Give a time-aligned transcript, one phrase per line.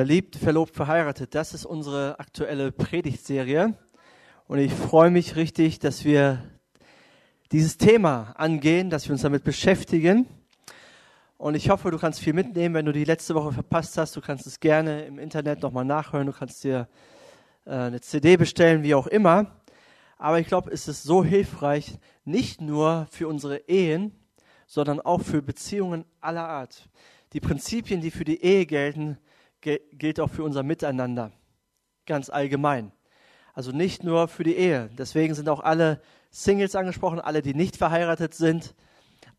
[0.00, 1.34] Verliebt, verlobt, verheiratet.
[1.34, 3.74] Das ist unsere aktuelle Predigtserie.
[4.46, 6.42] Und ich freue mich richtig, dass wir
[7.52, 10.26] dieses Thema angehen, dass wir uns damit beschäftigen.
[11.36, 12.74] Und ich hoffe, du kannst viel mitnehmen.
[12.74, 16.28] Wenn du die letzte Woche verpasst hast, du kannst es gerne im Internet nochmal nachhören.
[16.28, 16.88] Du kannst dir
[17.66, 19.54] äh, eine CD bestellen, wie auch immer.
[20.16, 24.18] Aber ich glaube, es ist so hilfreich, nicht nur für unsere Ehen,
[24.66, 26.88] sondern auch für Beziehungen aller Art.
[27.34, 29.18] Die Prinzipien, die für die Ehe gelten,
[29.60, 31.32] gilt auch für unser Miteinander.
[32.06, 32.92] Ganz allgemein.
[33.52, 34.90] Also nicht nur für die Ehe.
[34.96, 36.00] Deswegen sind auch alle
[36.30, 38.74] Singles angesprochen, alle, die nicht verheiratet sind.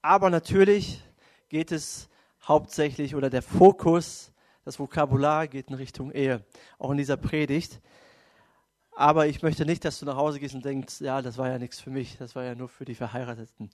[0.02, 1.02] Aber natürlich
[1.50, 2.10] geht es
[2.44, 4.32] hauptsächlich oder der Fokus,
[4.66, 6.44] das Vokabular geht in Richtung Ehe,
[6.78, 7.82] auch in dieser Predigt.
[8.96, 11.58] Aber ich möchte nicht, dass du nach Hause gehst und denkst, ja, das war ja
[11.58, 13.70] nichts für mich, das war ja nur für die Verheirateten.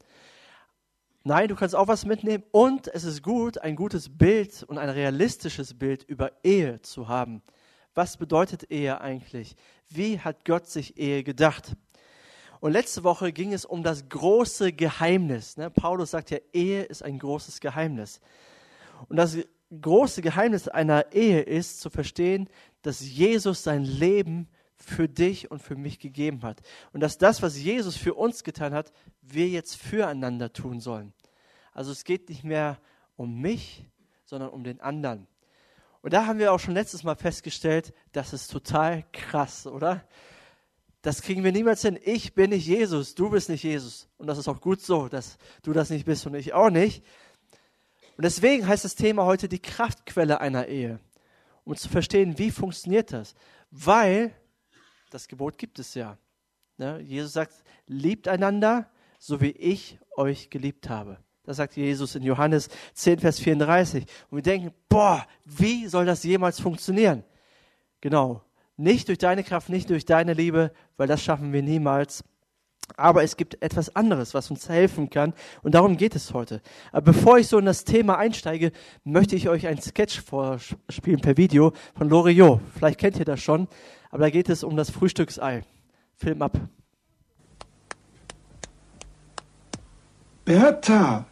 [1.27, 4.87] Nein, du kannst auch was mitnehmen und es ist gut, ein gutes Bild und ein
[4.87, 7.41] realistisches Bild über Ehe zu haben.
[7.93, 9.57] Was bedeutet Ehe eigentlich?
[9.89, 11.75] Wie hat Gott sich Ehe gedacht?
[12.61, 15.57] Und letzte Woche ging es um das große Geheimnis.
[15.57, 15.69] Ne?
[15.69, 18.21] Paulus sagt ja, Ehe ist ein großes Geheimnis.
[19.09, 19.37] Und das
[19.81, 22.47] große Geheimnis einer Ehe ist zu verstehen,
[22.83, 24.47] dass Jesus sein Leben
[24.77, 26.61] für dich und für mich gegeben hat.
[26.93, 31.13] Und dass das, was Jesus für uns getan hat, wir jetzt füreinander tun sollen.
[31.77, 32.79] Also es geht nicht mehr
[33.17, 33.85] um mich,
[34.25, 35.27] sondern um den anderen.
[36.01, 40.03] Und da haben wir auch schon letztes Mal festgestellt, das ist total krass, oder?
[41.03, 41.99] Das kriegen wir niemals hin.
[42.03, 44.09] Ich bin nicht Jesus, du bist nicht Jesus.
[44.17, 47.05] Und das ist auch gut so, dass du das nicht bist und ich auch nicht.
[48.17, 50.99] Und deswegen heißt das Thema heute die Kraftquelle einer Ehe.
[51.63, 53.35] Um zu verstehen, wie funktioniert das?
[53.69, 54.33] Weil
[55.11, 56.17] das Gebot gibt es ja.
[56.77, 57.01] Ne?
[57.01, 57.53] Jesus sagt,
[57.85, 61.19] liebt einander, so wie ich euch geliebt habe.
[61.47, 64.05] Das sagt Jesus in Johannes 10, Vers 34.
[64.29, 67.23] Und wir denken, boah, wie soll das jemals funktionieren?
[68.01, 68.41] Genau,
[68.75, 72.25] nicht durch deine Kraft, nicht durch deine Liebe, weil das schaffen wir niemals.
[72.97, 75.33] Aber es gibt etwas anderes, was uns helfen kann.
[75.63, 76.61] Und darum geht es heute.
[76.91, 78.73] Aber bevor ich so in das Thema einsteige,
[79.05, 82.59] möchte ich euch ein Sketch vorspielen per Video von Loriot.
[82.75, 83.69] Vielleicht kennt ihr das schon.
[84.09, 85.63] Aber da geht es um das Frühstücksei.
[86.17, 86.59] Film ab.
[90.43, 91.25] Bertha.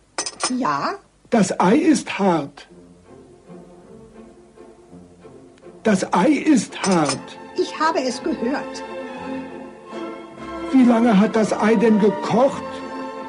[0.50, 0.96] Ja?
[1.30, 2.68] Das Ei ist hart.
[5.84, 7.20] Das Ei ist hart.
[7.58, 8.84] Ich habe es gehört.
[10.72, 12.64] Wie lange hat das Ei denn gekocht?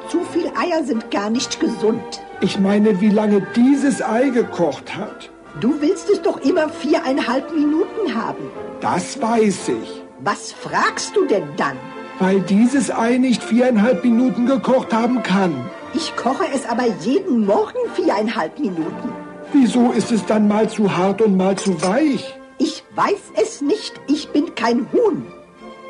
[0.09, 2.21] Zu viel Eier sind gar nicht gesund.
[2.41, 5.29] Ich meine, wie lange dieses Ei gekocht hat.
[5.59, 8.51] Du willst es doch immer viereinhalb Minuten haben.
[8.79, 10.03] Das weiß ich.
[10.19, 11.77] Was fragst du denn dann?
[12.19, 15.69] Weil dieses Ei nicht viereinhalb Minuten gekocht haben kann.
[15.97, 19.09] Ich koche es aber jeden Morgen viereinhalb Minuten.
[19.51, 22.37] Wieso ist es dann mal zu hart und mal zu weich?
[22.59, 23.99] Ich weiß es nicht.
[24.07, 25.25] Ich bin kein Huhn.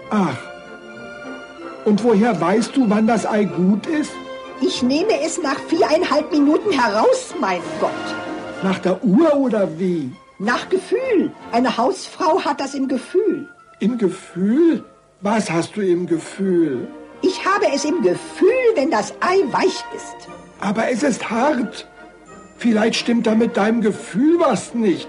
[0.09, 0.37] Ach.
[1.83, 4.13] Und woher weißt du, wann das Ei gut ist?
[4.61, 7.91] Ich nehme es nach viereinhalb Minuten heraus, mein Gott.
[8.63, 10.09] Nach der Uhr oder wie?
[10.39, 11.33] Nach Gefühl.
[11.51, 13.49] Eine Hausfrau hat das im Gefühl.
[13.81, 14.85] Im Gefühl?
[15.19, 16.87] Was hast du im Gefühl?
[17.21, 20.27] Ich habe es im Gefühl, wenn das Ei weich ist.
[20.59, 21.87] Aber es ist hart.
[22.57, 25.07] Vielleicht stimmt da mit deinem Gefühl was nicht.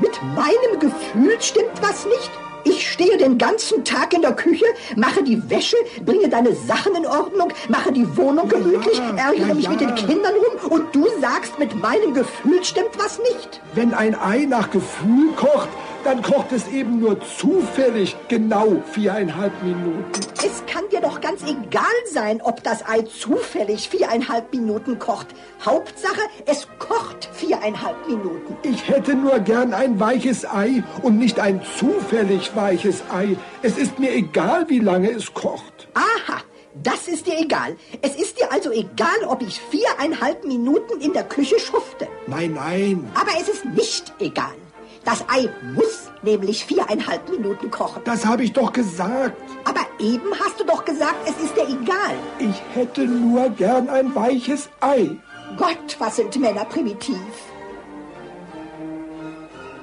[0.00, 2.30] Mit meinem Gefühl stimmt was nicht?
[2.64, 4.64] Ich stehe den ganzen Tag in der Küche,
[4.96, 9.54] mache die Wäsche, bringe deine Sachen in Ordnung, mache die Wohnung gemütlich, ja, ärgere ja,
[9.54, 9.70] mich ja.
[9.70, 13.60] mit den Kindern rum und du sagst, mit meinem Gefühl stimmt was nicht.
[13.74, 15.68] Wenn ein Ei nach Gefühl kocht,
[16.04, 20.04] dann kocht es eben nur zufällig genau viereinhalb Minuten.
[20.36, 25.28] Es kann dir doch ganz egal sein, ob das Ei zufällig viereinhalb Minuten kocht.
[25.64, 28.56] Hauptsache, es kocht viereinhalb Minuten.
[28.62, 33.36] Ich hätte nur gern ein weiches Ei und nicht ein zufällig weiches Ei.
[33.62, 35.88] Es ist mir egal, wie lange es kocht.
[35.94, 36.40] Aha.
[36.82, 37.76] Das ist dir egal.
[38.02, 42.08] Es ist dir also egal, ob ich viereinhalb Minuten in der Küche schufte.
[42.26, 43.08] Nein, nein.
[43.14, 44.54] Aber es ist nicht egal.
[45.04, 48.02] Das Ei muss nämlich viereinhalb Minuten kochen.
[48.04, 49.36] Das habe ich doch gesagt.
[49.64, 52.16] Aber eben hast du doch gesagt, es ist dir egal.
[52.38, 55.10] Ich hätte nur gern ein weiches Ei.
[55.56, 57.18] Gott, was sind Männer primitiv.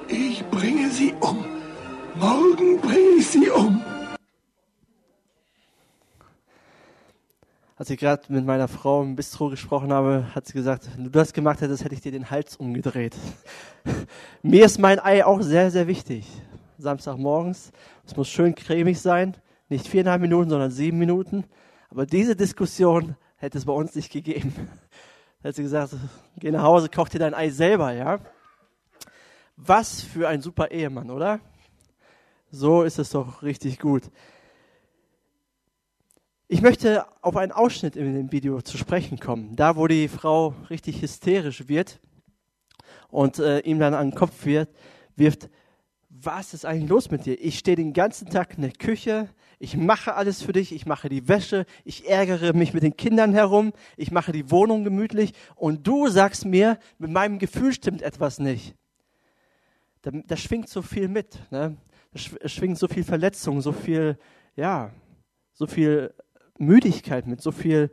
[0.08, 1.51] Ich bringe sie um.
[2.14, 3.82] Morgen bringe ich sie um.
[7.82, 11.10] als ich gerade mit meiner Frau im Bistro gesprochen habe, hat sie gesagt, wenn du
[11.10, 13.16] das gemacht hättest, hätte ich dir den Hals umgedreht.
[14.42, 16.28] Mir ist mein Ei auch sehr, sehr wichtig.
[16.78, 17.72] Samstagmorgens,
[18.06, 19.36] es muss schön cremig sein,
[19.68, 21.42] nicht viereinhalb Minuten, sondern sieben Minuten.
[21.90, 24.54] Aber diese Diskussion hätte es bei uns nicht gegeben.
[25.42, 25.96] Da hat sie gesagt,
[26.38, 28.20] geh nach Hause, koch dir dein Ei selber, ja.
[29.56, 31.40] Was für ein super Ehemann, oder?
[32.54, 34.02] So ist es doch richtig gut.
[36.48, 40.54] Ich möchte auf einen Ausschnitt in dem Video zu sprechen kommen, da wo die Frau
[40.68, 41.98] richtig hysterisch wird
[43.08, 44.68] und äh, ihm dann an den Kopf wird,
[45.16, 45.48] wirft,
[46.10, 47.42] was ist eigentlich los mit dir?
[47.42, 51.08] Ich stehe den ganzen Tag in der Küche, ich mache alles für dich, ich mache
[51.08, 55.86] die Wäsche, ich ärgere mich mit den Kindern herum, ich mache die Wohnung gemütlich und
[55.86, 58.74] du sagst mir, mit meinem Gefühl stimmt etwas nicht.
[60.02, 61.78] Da, da schwingt so viel mit, ne?
[62.14, 64.18] Schwingt so viel Verletzung, so viel,
[64.56, 64.90] ja,
[65.54, 66.14] so viel
[66.58, 67.90] Müdigkeit mit, so viel,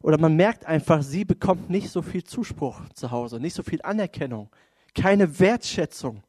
[0.00, 3.80] oder man merkt einfach, sie bekommt nicht so viel Zuspruch zu Hause, nicht so viel
[3.82, 4.50] Anerkennung,
[4.94, 6.22] keine Wertschätzung.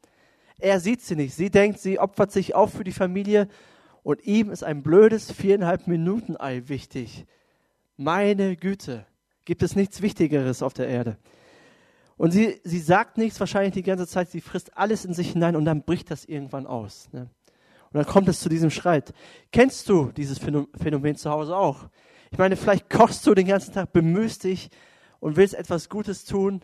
[0.57, 1.33] Er sieht sie nicht.
[1.33, 3.47] Sie denkt, sie opfert sich auf für die Familie
[4.03, 7.25] und ihm ist ein blödes viereinhalb Minuten Ei wichtig.
[7.95, 9.05] Meine Güte,
[9.45, 11.17] gibt es nichts Wichtigeres auf der Erde.
[12.19, 15.55] Und sie, sie sagt nichts wahrscheinlich die ganze Zeit, sie frisst alles in sich hinein
[15.55, 17.07] und dann bricht das irgendwann aus.
[17.13, 17.21] Ne?
[17.21, 19.13] Und dann kommt es zu diesem Streit.
[19.53, 21.87] Kennst du dieses Phänomen zu Hause auch?
[22.29, 24.69] Ich meine, vielleicht kochst du den ganzen Tag, bemühst dich
[25.21, 26.61] und willst etwas Gutes tun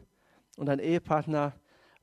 [0.57, 1.53] und dein Ehepartner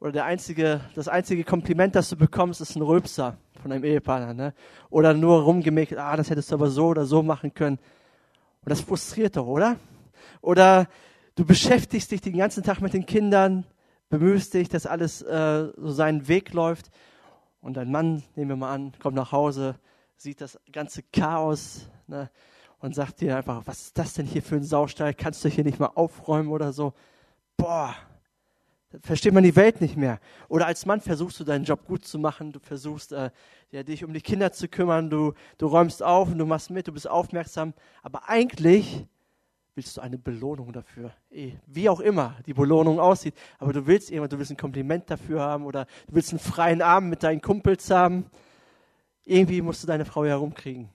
[0.00, 4.32] oder der einzige, das einzige Kompliment, das du bekommst, ist ein Rülpser von deinem Ehepartner.
[4.32, 4.54] Ne?
[4.88, 7.76] Oder nur rumgemäht, ah, das hättest du aber so oder so machen können.
[8.64, 9.76] Und das frustriert doch, oder?
[10.40, 10.88] Oder
[11.34, 13.64] du beschäftigst dich den ganzen Tag mit den Kindern,
[14.08, 16.90] bemühst dich, dass alles äh, so seinen Weg läuft.
[17.60, 19.76] Und dein Mann, nehmen wir mal an, kommt nach Hause,
[20.16, 22.30] sieht das ganze Chaos ne,
[22.78, 25.14] und sagt dir einfach, was ist das denn hier für ein Saustall?
[25.14, 26.92] Kannst du hier nicht mal aufräumen oder so?
[27.56, 27.94] Boah,
[29.00, 30.20] versteht man die Welt nicht mehr.
[30.48, 33.30] Oder als Mann versuchst du deinen Job gut zu machen, du versuchst äh,
[33.70, 36.88] ja, dich um die Kinder zu kümmern, du, du räumst auf und du machst mit,
[36.88, 39.06] du bist aufmerksam, aber eigentlich
[39.74, 41.12] willst du eine Belohnung dafür.
[41.30, 45.10] Eh, wie auch immer die Belohnung aussieht, aber du willst irgendwann, du willst ein Kompliment
[45.10, 48.26] dafür haben oder du willst einen freien Abend mit deinen Kumpels haben.
[49.24, 50.88] Irgendwie musst du deine Frau herumkriegen.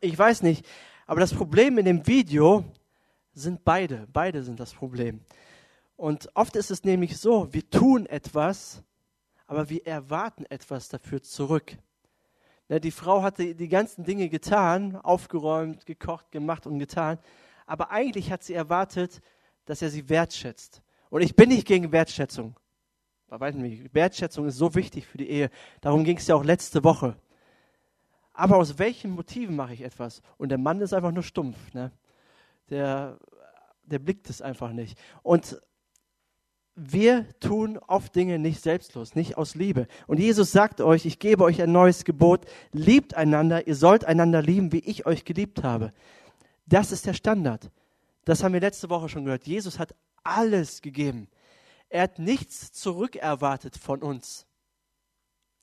[0.00, 0.66] Ich weiß nicht,
[1.06, 2.64] aber das Problem in dem Video
[3.32, 4.06] sind beide.
[4.12, 5.20] Beide sind das Problem.
[5.96, 8.82] Und oft ist es nämlich so, wir tun etwas,
[9.46, 11.76] aber wir erwarten etwas dafür zurück.
[12.68, 17.18] Ja, die Frau hatte die ganzen Dinge getan, aufgeräumt, gekocht, gemacht und getan,
[17.66, 19.20] aber eigentlich hat sie erwartet,
[19.64, 20.82] dass er sie wertschätzt.
[21.10, 22.56] Und ich bin nicht gegen Wertschätzung.
[23.28, 25.50] Wertschätzung ist so wichtig für die Ehe.
[25.80, 27.16] Darum ging es ja auch letzte Woche.
[28.32, 30.20] Aber aus welchen Motiven mache ich etwas?
[30.36, 31.72] Und der Mann ist einfach nur stumpf.
[31.72, 31.92] Ne?
[32.70, 33.18] Der,
[33.84, 34.98] der blickt es einfach nicht.
[35.22, 35.60] Und
[36.76, 39.86] wir tun oft Dinge nicht selbstlos, nicht aus Liebe.
[40.08, 44.42] Und Jesus sagt euch, ich gebe euch ein neues Gebot, liebt einander, ihr sollt einander
[44.42, 45.92] lieben, wie ich euch geliebt habe.
[46.66, 47.70] Das ist der Standard.
[48.24, 49.46] Das haben wir letzte Woche schon gehört.
[49.46, 51.28] Jesus hat alles gegeben.
[51.88, 54.46] Er hat nichts zurückerwartet von uns.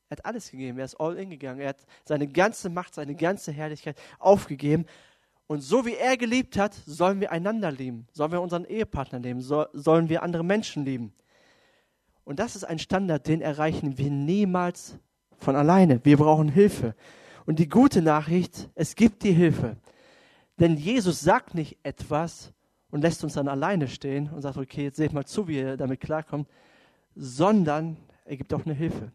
[0.10, 0.78] Er hat alles gegeben.
[0.78, 1.60] Er ist all in gegangen.
[1.60, 4.86] Er hat seine ganze Macht, seine ganze Herrlichkeit aufgegeben
[5.52, 9.42] und so wie er geliebt hat, sollen wir einander lieben, sollen wir unseren Ehepartner lieben,
[9.42, 11.12] so, sollen wir andere Menschen lieben.
[12.24, 14.98] Und das ist ein Standard, den erreichen wir niemals
[15.40, 16.00] von alleine.
[16.06, 16.96] Wir brauchen Hilfe.
[17.46, 19.76] Und die gute Nachricht, es gibt die Hilfe.
[20.62, 22.54] Denn Jesus sagt nicht etwas
[22.92, 25.76] und lässt uns dann alleine stehen und sagt, okay, jetzt seht mal zu, wie ihr
[25.76, 26.48] damit klarkommt,
[27.16, 29.12] sondern er gibt auch eine Hilfe.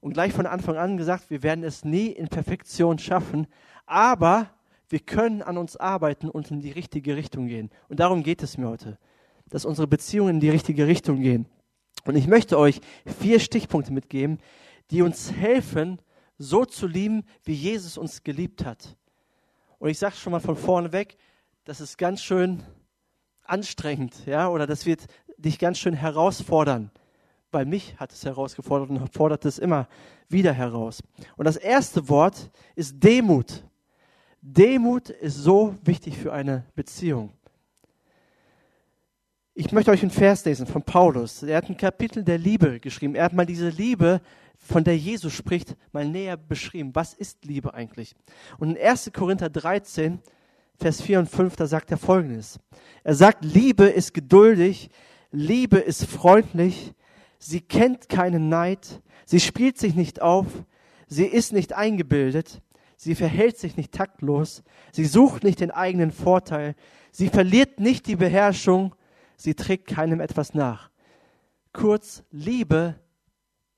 [0.00, 3.46] Und gleich von Anfang an gesagt, wir werden es nie in Perfektion schaffen,
[3.84, 4.48] aber
[4.88, 7.68] wir können an uns arbeiten und in die richtige Richtung gehen.
[7.90, 8.98] Und darum geht es mir heute,
[9.50, 11.44] dass unsere Beziehungen in die richtige Richtung gehen.
[12.06, 12.80] Und ich möchte euch
[13.20, 14.38] vier Stichpunkte mitgeben,
[14.90, 16.00] die uns helfen,
[16.38, 18.96] so zu lieben, wie Jesus uns geliebt hat.
[19.78, 21.16] Und ich sage schon mal von vorne weg,
[21.64, 22.62] das ist ganz schön
[23.42, 26.90] anstrengend, ja, oder das wird dich ganz schön herausfordern,
[27.50, 29.88] weil mich hat es herausgefordert und fordert es immer
[30.28, 31.02] wieder heraus.
[31.36, 33.64] Und das erste Wort ist Demut.
[34.40, 37.32] Demut ist so wichtig für eine Beziehung.
[39.54, 41.42] Ich möchte euch einen Vers lesen von Paulus.
[41.44, 43.14] Er hat ein Kapitel der Liebe geschrieben.
[43.14, 44.20] Er hat mal diese Liebe,
[44.64, 46.94] von der Jesus spricht, mal näher beschrieben.
[46.94, 48.14] Was ist Liebe eigentlich?
[48.58, 49.10] Und in 1.
[49.12, 50.20] Korinther 13,
[50.76, 52.58] Vers 4 und 5, da sagt er folgendes.
[53.04, 54.90] Er sagt, Liebe ist geduldig,
[55.30, 56.94] Liebe ist freundlich,
[57.38, 60.46] sie kennt keinen Neid, sie spielt sich nicht auf,
[61.06, 62.62] sie ist nicht eingebildet,
[62.96, 64.62] Sie verhält sich nicht taktlos.
[64.90, 66.74] Sie sucht nicht den eigenen Vorteil.
[67.10, 68.94] Sie verliert nicht die Beherrschung.
[69.36, 70.90] Sie trägt keinem etwas nach.
[71.74, 72.94] Kurz, Liebe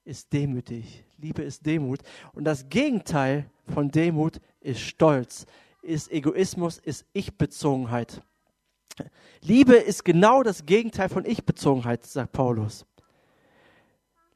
[0.07, 1.05] ist demütig.
[1.19, 2.01] Liebe ist Demut.
[2.33, 5.47] Und das Gegenteil von Demut ist Stolz,
[5.83, 8.23] ist Egoismus, ist Ich-Bezogenheit.
[9.43, 12.87] Liebe ist genau das Gegenteil von Ich-Bezogenheit, sagt Paulus.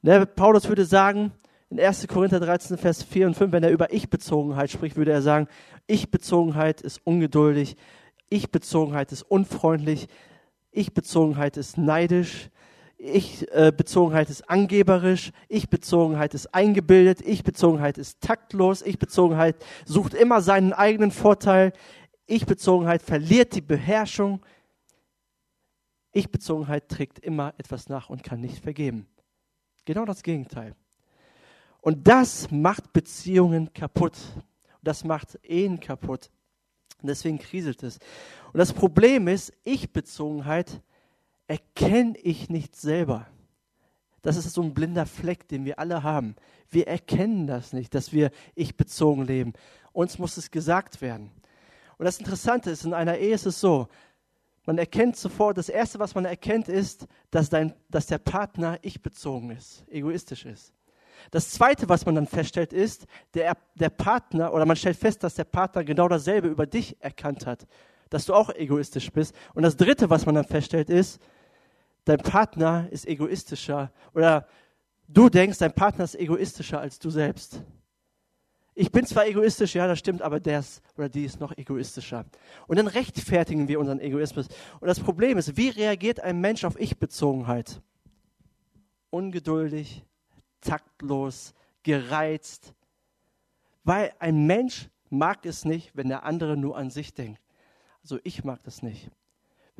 [0.02, 1.32] Ne, Paulus würde sagen,
[1.70, 2.08] in 1.
[2.08, 5.46] Korinther 13, Vers 4 und 5, wenn er über Ich-Bezogenheit spricht, würde er sagen,
[5.86, 7.76] Ich-Bezogenheit ist ungeduldig,
[8.28, 10.08] Ich-Bezogenheit ist unfreundlich,
[10.72, 12.50] Ich-Bezogenheit ist neidisch,
[13.02, 21.72] Ich-Bezogenheit ist angeberisch, Ich-Bezogenheit ist eingebildet, Ich-Bezogenheit ist taktlos, Ich-Bezogenheit sucht immer seinen eigenen Vorteil,
[22.26, 24.44] Ich-Bezogenheit verliert die Beherrschung,
[26.12, 29.06] Ich-Bezogenheit trägt immer etwas nach und kann nicht vergeben.
[29.86, 30.74] Genau das Gegenteil.
[31.80, 34.18] Und das macht Beziehungen kaputt.
[34.82, 36.30] Das macht Ehen kaputt.
[37.00, 37.98] Und deswegen kriselt es.
[38.52, 40.82] Und das Problem ist, Ich-Bezogenheit
[41.50, 43.26] erkenne ich nicht selber.
[44.22, 46.36] Das ist so ein blinder Fleck, den wir alle haben.
[46.70, 49.54] Wir erkennen das nicht, dass wir ich-bezogen leben.
[49.92, 51.32] Uns muss es gesagt werden.
[51.98, 53.88] Und das Interessante ist, in einer Ehe ist es so,
[54.64, 59.50] man erkennt sofort, das Erste, was man erkennt, ist, dass, dein, dass der Partner ich-bezogen
[59.50, 60.72] ist, egoistisch ist.
[61.32, 65.34] Das Zweite, was man dann feststellt, ist, der, der Partner, oder man stellt fest, dass
[65.34, 67.66] der Partner genau dasselbe über dich erkannt hat,
[68.08, 69.34] dass du auch egoistisch bist.
[69.54, 71.20] Und das Dritte, was man dann feststellt, ist,
[72.10, 74.46] dein Partner ist egoistischer, oder
[75.06, 77.62] du denkst, dein Partner ist egoistischer als du selbst.
[78.74, 82.24] Ich bin zwar egoistisch, ja, das stimmt, aber der ist oder die ist noch egoistischer.
[82.66, 84.46] Und dann rechtfertigen wir unseren Egoismus.
[84.80, 87.82] Und das Problem ist, wie reagiert ein Mensch auf Ich-Bezogenheit?
[89.10, 90.04] Ungeduldig,
[90.60, 91.52] taktlos,
[91.82, 92.74] gereizt.
[93.84, 97.40] Weil ein Mensch mag es nicht, wenn der andere nur an sich denkt.
[98.02, 99.10] Also ich mag das nicht.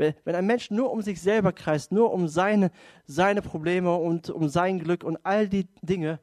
[0.01, 2.71] Wenn ein Mensch nur um sich selber kreist, nur um seine,
[3.07, 6.21] seine Probleme und um sein Glück und all die Dinge,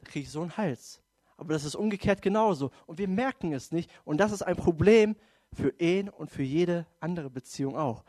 [0.00, 1.00] da kriege ich so einen Hals.
[1.36, 2.70] Aber das ist umgekehrt genauso.
[2.86, 3.90] Und wir merken es nicht.
[4.04, 5.16] Und das ist ein Problem
[5.52, 8.04] für Ehen und für jede andere Beziehung auch.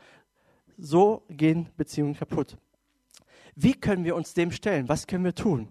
[0.78, 2.56] So gehen Beziehungen kaputt.
[3.54, 4.88] Wie können wir uns dem stellen?
[4.88, 5.68] Was können wir tun?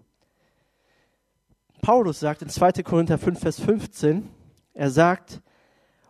[1.82, 2.82] Paulus sagt in 2.
[2.82, 4.28] Korinther 5, Vers 15,
[4.74, 5.40] er sagt,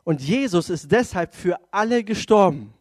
[0.04, 2.72] und Jesus ist deshalb für alle gestorben,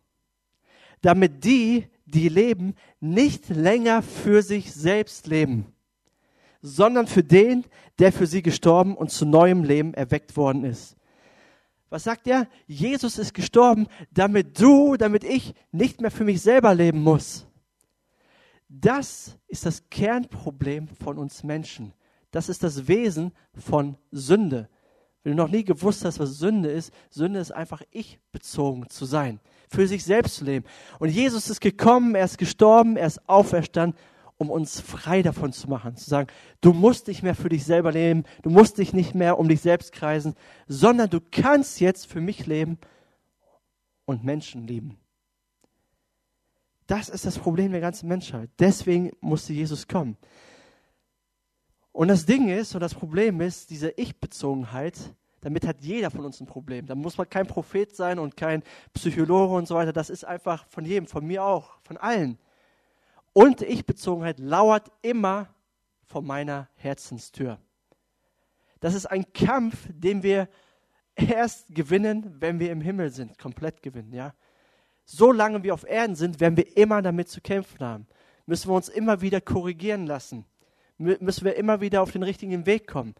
[1.05, 5.71] damit die, die leben, nicht länger für sich selbst leben,
[6.61, 7.63] sondern für den,
[7.99, 10.97] der für sie gestorben und zu neuem Leben erweckt worden ist.
[11.91, 12.47] Was sagt er?
[12.65, 17.45] Jesus ist gestorben, damit du, damit ich nicht mehr für mich selber leben muss.
[18.67, 21.93] Das ist das Kernproblem von uns Menschen.
[22.31, 24.69] Das ist das Wesen von Sünde.
[25.21, 29.05] Wenn du noch nie gewusst hast, was Sünde ist, Sünde ist einfach ich bezogen zu
[29.05, 30.65] sein, für sich selbst zu leben.
[30.99, 33.97] Und Jesus ist gekommen, er ist gestorben, er ist auferstanden,
[34.37, 36.27] um uns frei davon zu machen, zu sagen,
[36.61, 39.61] du musst nicht mehr für dich selber leben, du musst dich nicht mehr um dich
[39.61, 40.35] selbst kreisen,
[40.67, 42.77] sondern du kannst jetzt für mich leben
[44.05, 44.97] und Menschen lieben.
[46.87, 48.49] Das ist das Problem der ganzen Menschheit.
[48.59, 50.17] Deswegen musste Jesus kommen.
[51.91, 56.41] Und das Ding ist, und das Problem ist, diese Ich-Bezogenheit, damit hat jeder von uns
[56.41, 56.87] ein Problem.
[56.87, 58.63] Da muss man kein Prophet sein und kein
[58.95, 59.93] Psychologe und so weiter.
[59.93, 62.39] Das ist einfach von jedem, von mir auch, von allen.
[63.31, 65.53] Und Ich-Bezogenheit lauert immer
[66.03, 67.59] vor meiner Herzenstür.
[68.79, 70.49] Das ist ein Kampf, den wir
[71.15, 74.33] erst gewinnen, wenn wir im Himmel sind, komplett gewinnen, ja.
[75.05, 78.07] Solange wir auf Erden sind, werden wir immer damit zu kämpfen haben.
[78.47, 80.43] Müssen wir uns immer wieder korrigieren lassen
[80.97, 83.15] müssen wir immer wieder auf den richtigen Weg kommen.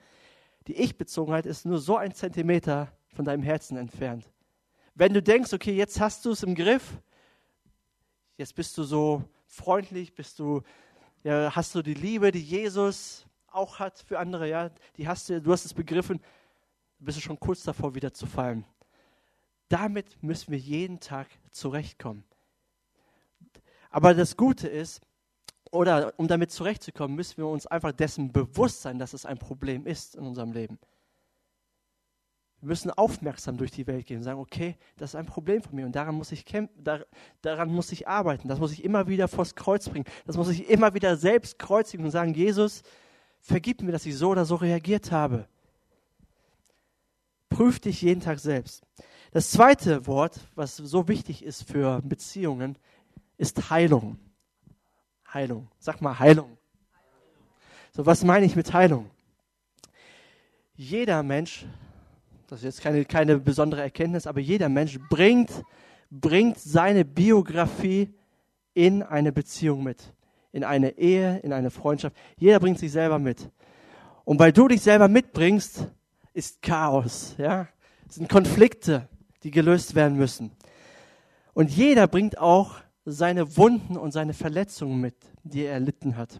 [0.68, 4.32] Die Ich-Bezogenheit ist nur so ein Zentimeter von deinem Herzen entfernt.
[4.96, 7.02] Wenn du denkst, okay, jetzt hast du es im Griff,
[8.38, 10.62] jetzt bist du so freundlich, bist du,
[11.24, 15.42] ja, hast du die Liebe, die Jesus auch hat für andere, ja, die hast du,
[15.42, 16.20] du hast es begriffen,
[17.00, 18.66] bist du schon kurz davor, wieder zu fallen.
[19.70, 22.24] Damit müssen wir jeden Tag zurechtkommen.
[23.90, 25.02] Aber das Gute ist,
[25.76, 29.86] oder um damit zurechtzukommen, müssen wir uns einfach dessen bewusst sein, dass es ein Problem
[29.86, 30.80] ist in unserem Leben.
[32.62, 35.76] Wir müssen aufmerksam durch die Welt gehen und sagen, okay, das ist ein Problem von
[35.76, 36.84] mir und daran muss ich kämpfen,
[37.42, 40.68] daran muss ich arbeiten, das muss ich immer wieder vors Kreuz bringen, das muss ich
[40.70, 42.82] immer wieder selbst kreuzigen und sagen, Jesus,
[43.40, 45.48] vergib mir, dass ich so oder so reagiert habe.
[47.50, 48.84] Prüf dich jeden Tag selbst.
[49.32, 52.78] Das zweite Wort, was so wichtig ist für Beziehungen,
[53.38, 54.18] ist Heilung.
[55.36, 55.68] Heilung.
[55.80, 56.58] Sag mal Heilung.
[57.92, 59.12] So, was meine ich mit Heilung?
[60.76, 61.66] Jeder Mensch,
[62.48, 65.52] das ist jetzt keine, keine besondere Erkenntnis, aber jeder Mensch bringt,
[66.10, 68.14] bringt seine Biografie
[68.74, 70.14] in eine Beziehung mit.
[70.54, 72.16] In eine Ehe, in eine Freundschaft.
[72.38, 73.50] Jeder bringt sich selber mit.
[74.24, 75.86] Und weil du dich selber mitbringst,
[76.34, 77.68] ist Chaos, ja?
[78.08, 79.10] Es sind Konflikte,
[79.44, 80.52] die gelöst werden müssen.
[81.54, 86.40] Und jeder bringt auch seine Wunden und seine Verletzungen mit, die er erlitten hat.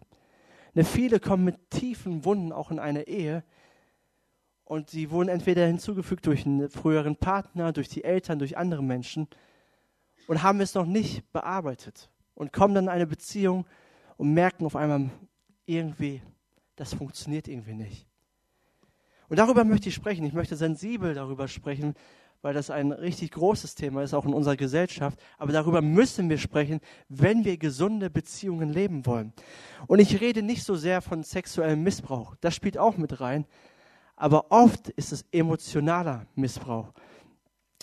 [0.74, 3.44] Ne, viele kommen mit tiefen Wunden auch in eine Ehe
[4.64, 9.28] und sie wurden entweder hinzugefügt durch einen früheren Partner, durch die Eltern, durch andere Menschen
[10.26, 13.64] und haben es noch nicht bearbeitet und kommen dann in eine Beziehung
[14.16, 15.10] und merken auf einmal
[15.66, 16.20] irgendwie,
[16.74, 18.06] das funktioniert irgendwie nicht.
[19.28, 20.24] Und darüber möchte ich sprechen.
[20.24, 21.94] Ich möchte sensibel darüber sprechen,
[22.42, 25.18] weil das ein richtig großes Thema ist, auch in unserer Gesellschaft.
[25.38, 29.32] Aber darüber müssen wir sprechen, wenn wir gesunde Beziehungen leben wollen.
[29.86, 32.36] Und ich rede nicht so sehr von sexuellem Missbrauch.
[32.40, 33.46] Das spielt auch mit rein.
[34.16, 36.92] Aber oft ist es emotionaler Missbrauch.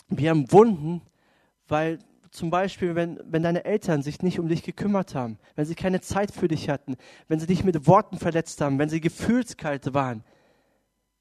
[0.08, 1.02] Wir haben Wunden,
[1.68, 2.00] weil
[2.34, 6.02] zum Beispiel, wenn, wenn deine Eltern sich nicht um dich gekümmert haben, wenn sie keine
[6.02, 6.96] Zeit für dich hatten,
[7.28, 10.24] wenn sie dich mit Worten verletzt haben, wenn sie gefühlskalt waren,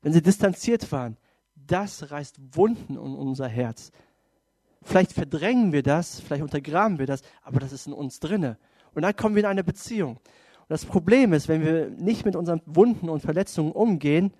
[0.00, 1.18] wenn sie distanziert waren,
[1.66, 3.92] das reißt Wunden in unser Herz.
[4.82, 8.58] Vielleicht verdrängen wir das, vielleicht untergraben wir das, aber das ist in uns drinne.
[8.94, 10.16] Und dann kommen wir in eine Beziehung.
[10.16, 14.32] Und das Problem ist, wenn wir nicht mit unseren Wunden und Verletzungen umgehen,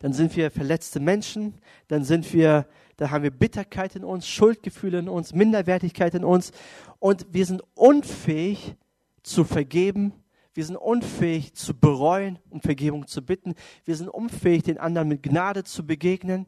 [0.00, 1.54] dann sind wir verletzte Menschen,
[1.88, 6.52] dann sind wir, da haben wir Bitterkeit in uns, Schuldgefühle in uns, Minderwertigkeit in uns
[6.98, 8.76] und wir sind unfähig
[9.22, 10.12] zu vergeben
[10.54, 13.54] wir sind unfähig zu bereuen und Vergebung zu bitten.
[13.84, 16.46] Wir sind unfähig, den anderen mit Gnade zu begegnen,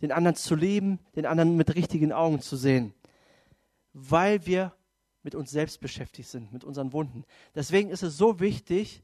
[0.00, 2.94] den anderen zu lieben, den anderen mit richtigen Augen zu sehen,
[3.92, 4.72] weil wir
[5.22, 7.24] mit uns selbst beschäftigt sind, mit unseren Wunden.
[7.54, 9.02] Deswegen ist es so wichtig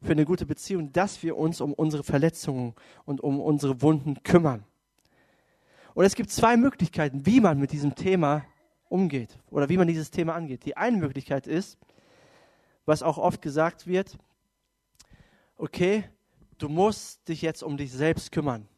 [0.00, 4.64] für eine gute Beziehung, dass wir uns um unsere Verletzungen und um unsere Wunden kümmern.
[5.94, 8.44] Und es gibt zwei Möglichkeiten, wie man mit diesem Thema
[8.88, 10.64] umgeht oder wie man dieses Thema angeht.
[10.64, 11.78] Die eine Möglichkeit ist,
[12.84, 14.18] was auch oft gesagt wird,
[15.56, 16.04] okay,
[16.58, 18.68] du musst dich jetzt um dich selbst kümmern.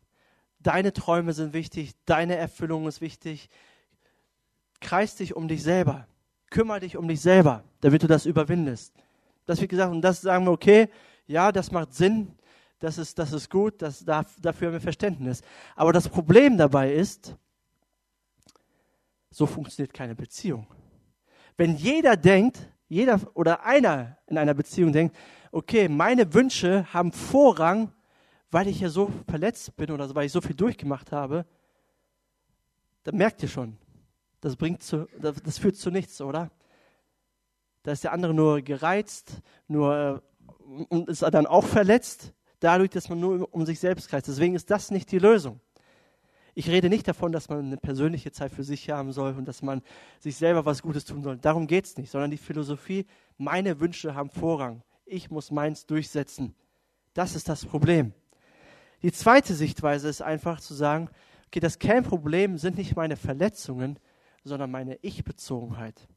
[0.61, 3.51] Deine Träume sind wichtig, deine Erfüllung ist wichtig.
[4.81, 6.07] Kreis dich um dich selber.
[6.51, 8.95] Kümmere dich um dich selber, damit du das überwindest.
[9.47, 10.89] Das wird gesagt, und das sagen wir, okay,
[11.27, 12.35] ja, das macht Sinn,
[12.79, 15.43] das ist, das ist gut, das, dafür haben wir Verständnis.
[15.75, 17.35] Aber das Problem dabei ist,
[19.31, 20.67] so funktioniert keine Beziehung.
[21.57, 25.17] Wenn jeder denkt, jeder oder einer in einer Beziehung denkt,
[25.51, 27.93] okay, meine Wünsche haben Vorrang,
[28.51, 31.45] weil ich ja so verletzt bin oder weil ich so viel durchgemacht habe,
[33.03, 33.77] dann merkt ihr schon,
[34.41, 36.51] das, bringt zu, das führt zu nichts, oder?
[37.83, 40.23] Da ist der andere nur gereizt, nur
[40.69, 44.29] äh, und ist dann auch verletzt, dadurch, dass man nur um sich selbst kreist.
[44.29, 45.61] Deswegen ist das nicht die Lösung.
[46.55, 49.61] Ich rede nicht davon, dass man eine persönliche Zeit für sich haben soll und dass
[49.61, 49.83] man
[50.21, 51.37] sich selber was Gutes tun soll.
[51.37, 54.83] Darum geht es nicht, sondern die Philosophie, meine Wünsche haben Vorrang.
[55.05, 56.55] Ich muss meins durchsetzen.
[57.13, 58.13] Das ist das Problem.
[59.03, 61.09] Die zweite Sichtweise ist einfach zu sagen,
[61.49, 63.99] okay, das Kernproblem sind nicht meine Verletzungen,
[64.45, 66.09] sondern meine Ich-Bezogenheit.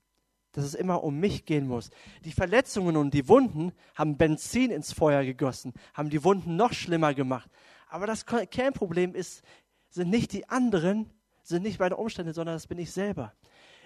[0.52, 1.90] Dass es immer um mich gehen muss.
[2.26, 7.14] Die Verletzungen und die Wunden haben Benzin ins Feuer gegossen, haben die Wunden noch schlimmer
[7.14, 7.50] gemacht.
[7.90, 9.44] Aber das Kernproblem ist
[9.90, 11.10] sind nicht die anderen,
[11.44, 13.34] sind nicht meine Umstände, sondern das bin ich selber.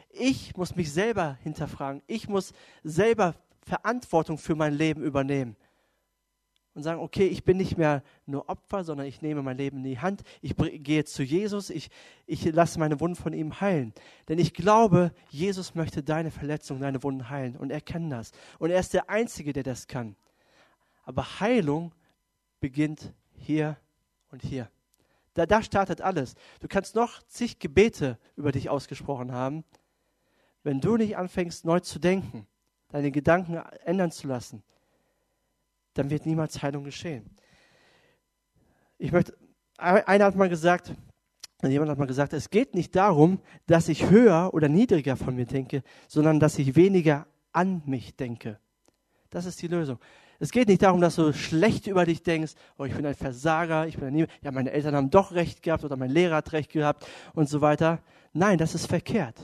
[0.09, 2.01] Ich muss mich selber hinterfragen.
[2.07, 5.55] Ich muss selber Verantwortung für mein Leben übernehmen.
[6.73, 9.83] Und sagen, okay, ich bin nicht mehr nur Opfer, sondern ich nehme mein Leben in
[9.83, 10.21] die Hand.
[10.41, 11.69] Ich gehe zu Jesus.
[11.69, 11.89] Ich,
[12.25, 13.93] ich lasse meine Wunden von ihm heilen.
[14.29, 17.57] Denn ich glaube, Jesus möchte deine Verletzung, deine Wunden heilen.
[17.57, 18.31] Und er kann das.
[18.57, 20.15] Und er ist der Einzige, der das kann.
[21.03, 21.93] Aber Heilung
[22.61, 23.77] beginnt hier
[24.29, 24.69] und hier.
[25.33, 26.35] Da, da startet alles.
[26.59, 29.63] Du kannst noch zig Gebete über dich ausgesprochen haben.
[30.63, 32.47] Wenn du nicht anfängst, neu zu denken,
[32.89, 34.63] deine Gedanken ändern zu lassen,
[35.93, 37.29] dann wird niemals Heilung geschehen.
[38.97, 39.35] Ich möchte,
[39.77, 40.93] einer hat mal gesagt,
[41.63, 45.45] jemand hat mal gesagt, es geht nicht darum, dass ich höher oder niedriger von mir
[45.45, 48.59] denke, sondern dass ich weniger an mich denke.
[49.29, 49.99] Das ist die Lösung.
[50.41, 53.85] Es geht nicht darum, dass du schlecht über dich denkst, oh, ich bin ein Versager,
[53.85, 56.71] ich bin ein ja, meine Eltern haben doch recht gehabt oder mein Lehrer hat recht
[56.71, 57.99] gehabt und so weiter.
[58.33, 59.35] Nein, das ist verkehrt.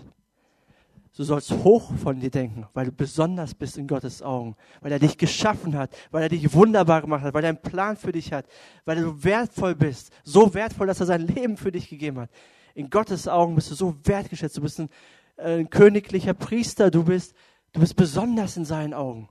[1.15, 4.97] Du sollst hoch von dir denken, weil du besonders bist in Gottes Augen, weil er
[4.97, 8.33] dich geschaffen hat, weil er dich wunderbar gemacht hat, weil er einen Plan für dich
[8.33, 8.47] hat,
[8.83, 12.31] weil du wertvoll bist, so wertvoll, dass er sein Leben für dich gegeben hat.
[12.73, 14.89] In Gottes Augen bist du so wertgeschätzt, du bist ein,
[15.35, 17.35] äh, ein königlicher Priester, du bist,
[17.73, 19.29] du bist besonders in seinen Augen.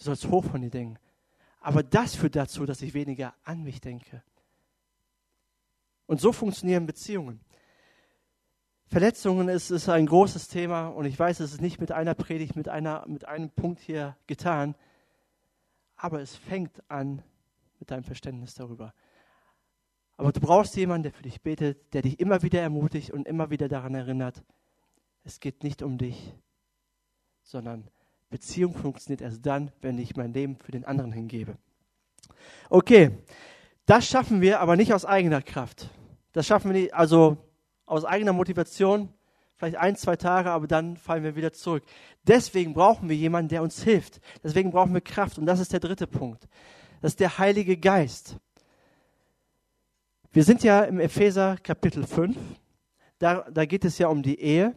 [0.00, 0.98] Du sollst hoch von dir denken.
[1.60, 4.22] Aber das führt dazu, dass ich weniger an mich denke.
[6.06, 7.40] Und so funktionieren Beziehungen.
[8.86, 12.56] Verletzungen ist, ist ein großes Thema und ich weiß, es ist nicht mit einer Predigt,
[12.56, 14.74] mit, einer, mit einem Punkt hier getan.
[15.96, 17.22] Aber es fängt an
[17.78, 18.94] mit deinem Verständnis darüber.
[20.16, 23.50] Aber du brauchst jemanden, der für dich betet, der dich immer wieder ermutigt und immer
[23.50, 24.42] wieder daran erinnert,
[25.24, 26.34] es geht nicht um dich,
[27.42, 27.90] sondern
[28.30, 31.56] Beziehung funktioniert erst dann, wenn ich mein Leben für den anderen hingebe.
[32.70, 33.10] Okay,
[33.86, 35.90] das schaffen wir aber nicht aus eigener Kraft.
[36.32, 37.36] Das schaffen wir nicht, also
[37.86, 39.08] aus eigener Motivation,
[39.56, 41.82] vielleicht ein, zwei Tage, aber dann fallen wir wieder zurück.
[42.22, 44.20] Deswegen brauchen wir jemanden, der uns hilft.
[44.44, 45.38] Deswegen brauchen wir Kraft.
[45.38, 46.48] Und das ist der dritte Punkt.
[47.02, 48.36] Das ist der Heilige Geist.
[50.32, 52.36] Wir sind ja im Epheser Kapitel 5.
[53.18, 54.74] Da, da geht es ja um die Ehe.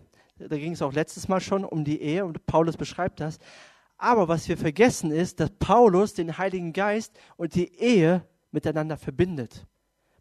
[0.49, 3.39] Da ging es auch letztes Mal schon um die Ehe und Paulus beschreibt das.
[3.97, 9.65] Aber was wir vergessen ist, dass Paulus den Heiligen Geist und die Ehe miteinander verbindet.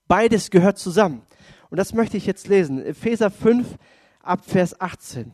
[0.07, 1.23] Beides gehört zusammen.
[1.71, 2.85] Und das möchte ich jetzt lesen.
[2.85, 3.79] Epheser 5
[4.23, 5.33] ab Vers 18.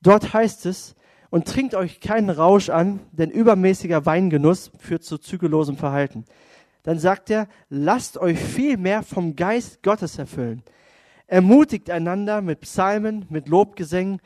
[0.00, 0.94] Dort heißt es,
[1.34, 6.26] und trinkt euch keinen Rausch an, denn übermäßiger Weingenuss führt zu zügellosem Verhalten.
[6.84, 10.62] Dann sagt er, lasst euch viel mehr vom Geist Gottes erfüllen.
[11.26, 14.20] Ermutigt einander mit Psalmen, mit Lobgesängen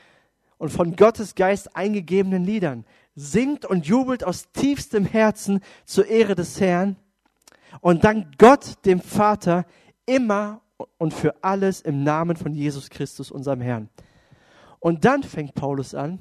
[0.58, 2.84] und von Gottes Geist eingegebenen Liedern.
[3.14, 6.96] Singt und jubelt aus tiefstem Herzen zur Ehre des Herrn
[7.80, 9.64] und dankt Gott, dem Vater,
[10.06, 10.60] immer
[10.96, 13.88] und für alles im Namen von Jesus Christus, unserem Herrn.
[14.80, 16.20] Und dann fängt Paulus an,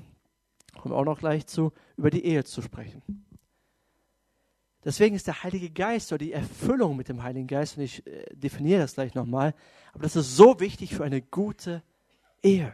[0.80, 3.27] kommen auch noch gleich zu, über die Ehe zu sprechen.
[4.88, 8.24] Deswegen ist der Heilige Geist oder die Erfüllung mit dem Heiligen Geist, und ich äh,
[8.32, 9.54] definiere das gleich nochmal,
[9.92, 11.84] aber das ist so wichtig für eine gute
[12.42, 12.74] Ehe.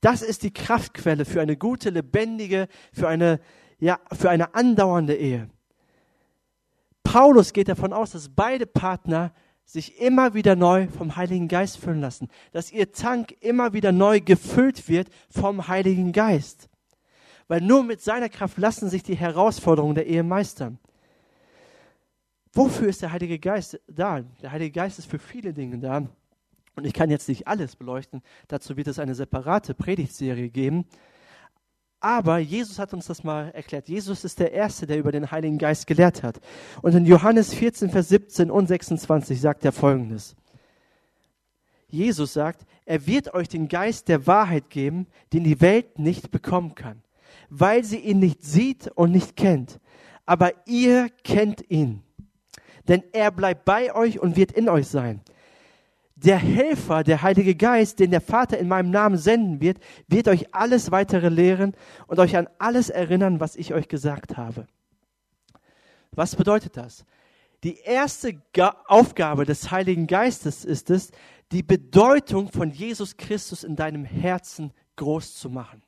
[0.00, 3.40] Das ist die Kraftquelle für eine gute, lebendige, für eine,
[3.78, 5.50] ja, für eine andauernde Ehe.
[7.02, 9.34] Paulus geht davon aus, dass beide Partner
[9.66, 14.22] sich immer wieder neu vom Heiligen Geist füllen lassen, dass ihr Tank immer wieder neu
[14.22, 16.70] gefüllt wird vom Heiligen Geist.
[17.48, 20.78] Weil nur mit seiner Kraft lassen sich die Herausforderungen der Ehe meistern.
[22.52, 24.20] Wofür ist der Heilige Geist da?
[24.42, 26.08] Der Heilige Geist ist für viele Dinge da.
[26.74, 28.22] Und ich kann jetzt nicht alles beleuchten.
[28.48, 30.86] Dazu wird es eine separate Predigtserie geben.
[32.00, 33.88] Aber Jesus hat uns das mal erklärt.
[33.88, 36.40] Jesus ist der Erste, der über den Heiligen Geist gelehrt hat.
[36.82, 40.34] Und in Johannes 14, Vers 17 und 26 sagt er Folgendes.
[41.88, 46.74] Jesus sagt, er wird euch den Geist der Wahrheit geben, den die Welt nicht bekommen
[46.74, 47.02] kann,
[47.50, 49.78] weil sie ihn nicht sieht und nicht kennt.
[50.24, 52.02] Aber ihr kennt ihn,
[52.88, 55.22] denn er bleibt bei euch und wird in euch sein
[56.24, 60.54] der Helfer, der Heilige Geist, den der Vater in meinem Namen senden wird, wird euch
[60.54, 61.74] alles weitere lehren
[62.06, 64.66] und euch an alles erinnern, was ich euch gesagt habe.
[66.12, 67.04] Was bedeutet das?
[67.64, 68.40] Die erste
[68.86, 71.10] Aufgabe des Heiligen Geistes ist es,
[71.50, 75.82] die Bedeutung von Jesus Christus in deinem Herzen groß zu machen.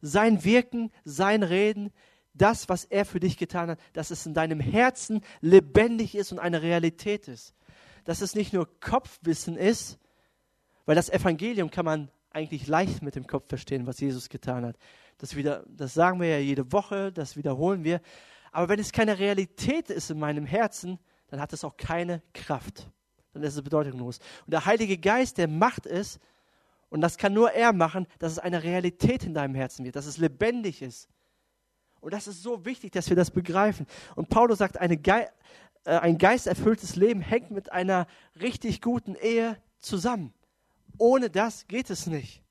[0.00, 1.90] Sein Wirken, sein Reden,
[2.38, 6.38] das, was er für dich getan hat, dass es in deinem Herzen lebendig ist und
[6.38, 7.54] eine Realität ist
[8.08, 9.98] dass es nicht nur Kopfwissen ist,
[10.86, 14.78] weil das Evangelium kann man eigentlich leicht mit dem Kopf verstehen, was Jesus getan hat.
[15.18, 18.00] Das, wieder, das sagen wir ja jede Woche, das wiederholen wir.
[18.50, 22.88] Aber wenn es keine Realität ist in meinem Herzen, dann hat es auch keine Kraft.
[23.34, 24.20] Dann ist es bedeutungslos.
[24.46, 26.18] Und der Heilige Geist, der macht es,
[26.88, 30.06] und das kann nur er machen, dass es eine Realität in deinem Herzen wird, dass
[30.06, 31.10] es lebendig ist.
[32.00, 33.86] Und das ist so wichtig, dass wir das begreifen.
[34.14, 35.26] Und Paulus sagt, Ge
[35.84, 38.06] äh, ein geisterfülltes Leben hängt mit einer
[38.40, 40.32] richtig guten Ehe zusammen.
[40.98, 42.42] Ohne das geht es nicht.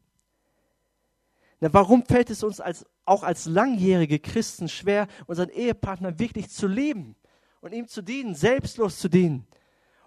[1.60, 6.68] Na, warum fällt es uns als, auch als langjährige Christen schwer, unseren Ehepartner wirklich zu
[6.68, 7.16] lieben
[7.62, 9.48] und ihm zu dienen, selbstlos zu dienen?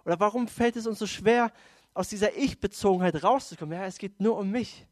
[0.04, 1.52] Oder warum fällt es uns so schwer,
[1.92, 3.78] aus dieser Ich-Bezogenheit rauszukommen?
[3.78, 4.86] Ja, es geht nur um mich.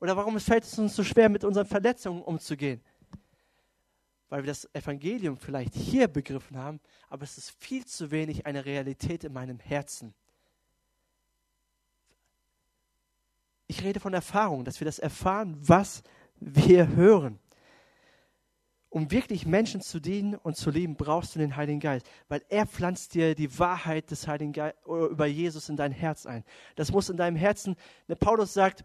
[0.00, 2.80] Oder warum fällt es uns so schwer, mit unseren Verletzungen umzugehen?
[4.28, 8.64] Weil wir das Evangelium vielleicht hier begriffen haben, aber es ist viel zu wenig eine
[8.64, 10.14] Realität in meinem Herzen.
[13.68, 16.02] Ich rede von Erfahrung, dass wir das erfahren, was
[16.38, 17.38] wir hören.
[18.88, 22.66] Um wirklich Menschen zu dienen und zu lieben, brauchst du den Heiligen Geist, weil er
[22.66, 26.44] pflanzt dir die Wahrheit des Heiligen Geistes über Jesus in dein Herz ein.
[26.76, 27.76] Das muss in deinem Herzen,
[28.20, 28.84] Paulus sagt,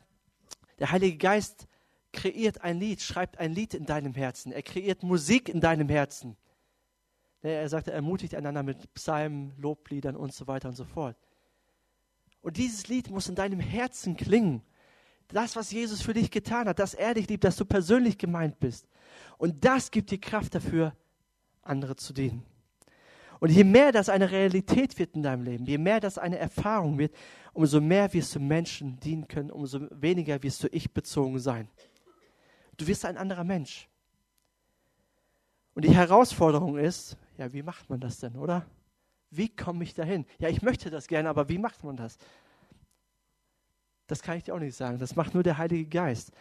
[0.80, 1.68] der Heilige Geist
[2.13, 4.52] kreiert ein Lied, schreibt ein Lied in deinem Herzen.
[4.52, 6.38] Er kreiert Musik in deinem Herzen.
[7.41, 11.17] Er sagt, er ermutigt einander mit Psalmen, Lobliedern und so weiter und so fort.
[12.41, 14.62] Und dieses Lied muss in deinem Herzen klingen.
[15.28, 18.60] Das, was Jesus für dich getan hat, dass er dich liebt, dass du persönlich gemeint
[18.60, 18.88] bist.
[19.38, 20.95] Und das gibt dir Kraft dafür,
[21.62, 22.45] andere zu dienen.
[23.39, 27.00] Und je mehr das eine Realität wird in deinem Leben, je mehr das eine Erfahrung
[27.00, 27.15] wird,
[27.54, 31.67] umso mehr wirst du Menschen dienen können, umso weniger wirst du ich bezogen sein.
[32.78, 33.88] Du wirst ein anderer Mensch.
[35.74, 38.66] Und die Herausforderung ist, ja, wie macht man das denn, oder?
[39.30, 40.26] Wie komme ich dahin?
[40.40, 42.18] Ja, ich möchte das gerne, aber wie macht man das?
[44.08, 45.00] Das kann ich dir auch nicht sagen.
[45.00, 46.32] Das macht nur der Heilige Geist.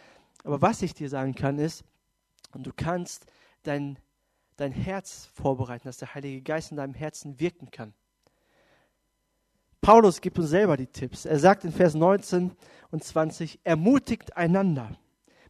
[0.43, 1.85] Aber was ich dir sagen kann, ist,
[2.53, 3.25] Und du kannst
[3.63, 3.97] dein,
[4.57, 7.93] dein Herz vorbereiten, dass der Heilige Geist in deinem Herzen wirken kann.
[9.79, 11.25] Paulus gibt uns selber die Tipps.
[11.25, 12.51] Er sagt in Vers 19
[12.91, 14.91] und 20, ermutigt einander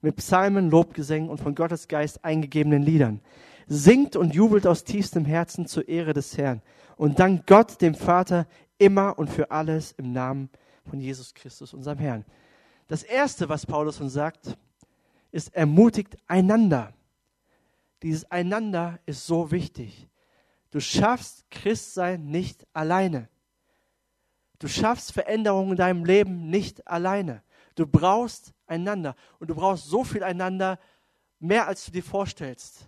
[0.02, 3.22] mit Psalmen, Lobgesängen und von Gottes Geist eingegebenen Liedern.
[3.68, 6.62] Singt und jubelt aus tiefstem Herzen zur Ehre des Herrn
[6.98, 10.50] und dankt Gott, dem Vater, immer und für alles im Namen
[10.90, 12.26] von Jesus Christus, unserem Herrn.
[12.88, 14.58] Das Erste, was Paulus uns sagt,
[15.32, 16.94] ist ermutigt einander.
[18.04, 20.10] Dieses Einander ist so wichtig.
[20.72, 23.30] Du schaffst Christsein nicht alleine.
[24.60, 27.44] Du schaffst Veränderungen in deinem Leben nicht alleine.
[27.76, 29.16] Du brauchst einander.
[29.40, 30.80] Und du brauchst so viel einander,
[31.40, 32.88] mehr als du dir vorstellst.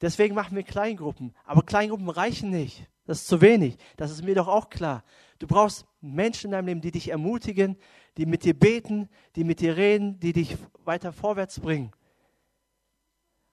[0.00, 1.34] Deswegen machen wir Kleingruppen.
[1.44, 2.86] Aber Kleingruppen reichen nicht.
[3.06, 3.78] Das ist zu wenig.
[3.96, 5.04] Das ist mir doch auch klar.
[5.38, 7.76] Du brauchst Menschen in deinem Leben, die dich ermutigen,
[8.16, 11.92] die mit dir beten, die mit dir reden, die dich weiter vorwärts bringen.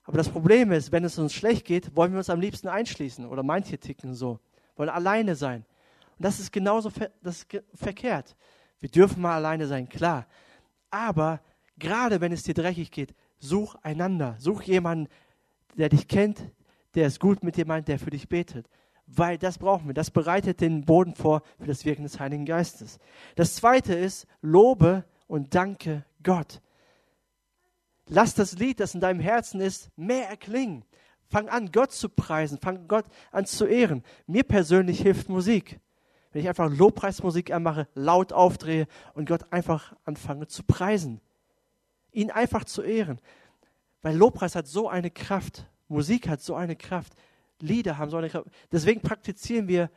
[0.04, 3.24] Aber das Problem ist, wenn es uns schlecht geht, wollen wir uns am liebsten einschließen
[3.24, 4.38] oder manche ticken so,
[4.76, 5.64] wollen alleine sein.
[6.18, 8.36] Und das ist genauso ver das ist verkehrt.
[8.80, 10.26] Wir dürfen mal alleine sein, klar.
[10.90, 11.40] Aber
[11.78, 14.36] gerade wenn es dir dreckig geht, such einander.
[14.38, 15.08] Such jemanden,
[15.76, 16.50] der dich kennt,
[16.94, 18.68] der es gut mit dir meint, der für dich betet.
[19.06, 19.94] Weil das brauchen wir.
[19.94, 22.98] Das bereitet den Boden vor für das Wirken des Heiligen Geistes.
[23.36, 26.62] Das zweite ist, lobe und danke Gott.
[28.06, 30.84] Lass das Lied, das in deinem Herzen ist, mehr erklingen.
[31.28, 32.58] Fang an, Gott zu preisen.
[32.58, 34.02] Fang Gott an zu ehren.
[34.26, 35.80] Mir persönlich hilft Musik.
[36.32, 41.20] Wenn ich einfach Lobpreismusik anmache, laut aufdrehe und Gott einfach anfange zu preisen.
[42.14, 43.20] Ihn einfach zu ehren.
[44.00, 45.66] Weil Lobpreis hat so eine Kraft.
[45.88, 47.14] Musik hat so eine Kraft.
[47.60, 48.46] Lieder haben so eine Kraft.
[48.72, 49.90] Deswegen praktizieren wir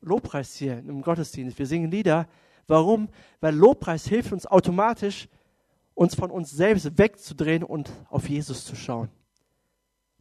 [0.00, 1.58] Lobpreis hier im Gottesdienst.
[1.58, 2.26] Wir singen Lieder.
[2.66, 3.08] Warum?
[3.40, 5.28] Weil Lobpreis hilft uns automatisch,
[5.94, 9.08] uns von uns selbst wegzudrehen und auf Jesus zu schauen.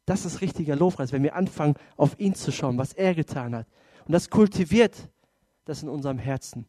[0.05, 3.67] Das ist richtiger Lobpreis, wenn wir anfangen, auf ihn zu schauen, was er getan hat.
[4.05, 5.09] Und das kultiviert
[5.65, 6.65] das in unserem Herzen.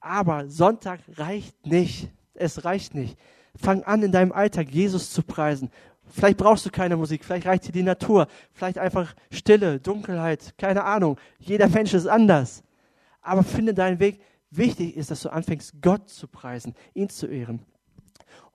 [0.00, 2.10] Aber Sonntag reicht nicht.
[2.34, 3.18] Es reicht nicht.
[3.56, 5.70] Fang an, in deinem Alltag Jesus zu preisen.
[6.06, 10.84] Vielleicht brauchst du keine Musik, vielleicht reicht dir die Natur, vielleicht einfach Stille, Dunkelheit, keine
[10.84, 11.18] Ahnung.
[11.38, 12.62] Jeder Mensch ist anders.
[13.22, 14.20] Aber finde deinen Weg.
[14.50, 17.62] Wichtig ist, dass du anfängst, Gott zu preisen, ihn zu ehren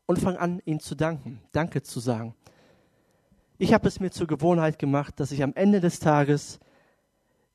[0.05, 2.33] und fang an, ihm zu danken, Danke zu sagen.
[3.57, 6.59] Ich habe es mir zur Gewohnheit gemacht, dass ich am Ende des Tages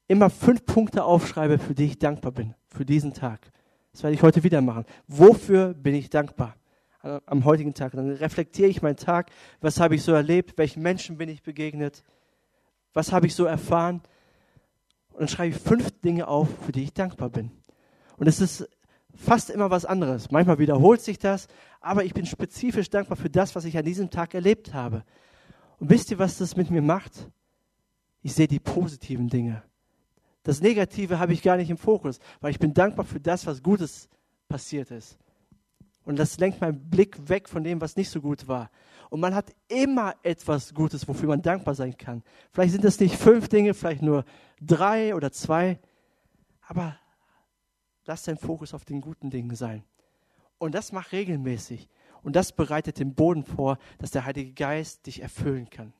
[0.09, 3.51] immer fünf Punkte aufschreibe, für die ich dankbar bin, für diesen Tag.
[3.93, 4.85] Das werde ich heute wieder machen.
[5.07, 6.57] Wofür bin ich dankbar
[7.27, 7.93] am heutigen Tag?
[7.93, 12.03] Dann reflektiere ich meinen Tag, was habe ich so erlebt, welchen Menschen bin ich begegnet,
[12.93, 14.03] was habe ich so erfahren.
[15.13, 17.51] Und dann schreibe ich fünf Dinge auf, für die ich dankbar bin.
[18.17, 18.69] Und es ist
[19.15, 20.31] fast immer was anderes.
[20.31, 21.47] Manchmal wiederholt sich das,
[21.81, 25.05] aber ich bin spezifisch dankbar für das, was ich an diesem Tag erlebt habe.
[25.79, 27.31] Und wisst ihr, was das mit mir macht?
[28.23, 29.63] Ich sehe die positiven Dinge.
[30.43, 33.63] Das Negative habe ich gar nicht im Fokus, weil ich bin dankbar für das, was
[33.63, 34.09] Gutes
[34.49, 35.19] passiert ist.
[36.05, 38.71] Und das lenkt meinen Blick weg von dem, was nicht so gut war.
[39.11, 42.23] Und man hat immer etwas Gutes, wofür man dankbar sein kann.
[42.53, 44.25] Vielleicht sind es nicht fünf Dinge, vielleicht nur
[44.61, 45.79] drei oder zwei.
[46.67, 46.97] Aber
[48.07, 49.83] Lass dein Fokus auf den guten Dingen sein.
[50.59, 51.89] Und das mach regelmäßig.
[52.23, 55.93] Und das bereitet den Boden vor, dass der Heilige Geist dich erfüllen kann.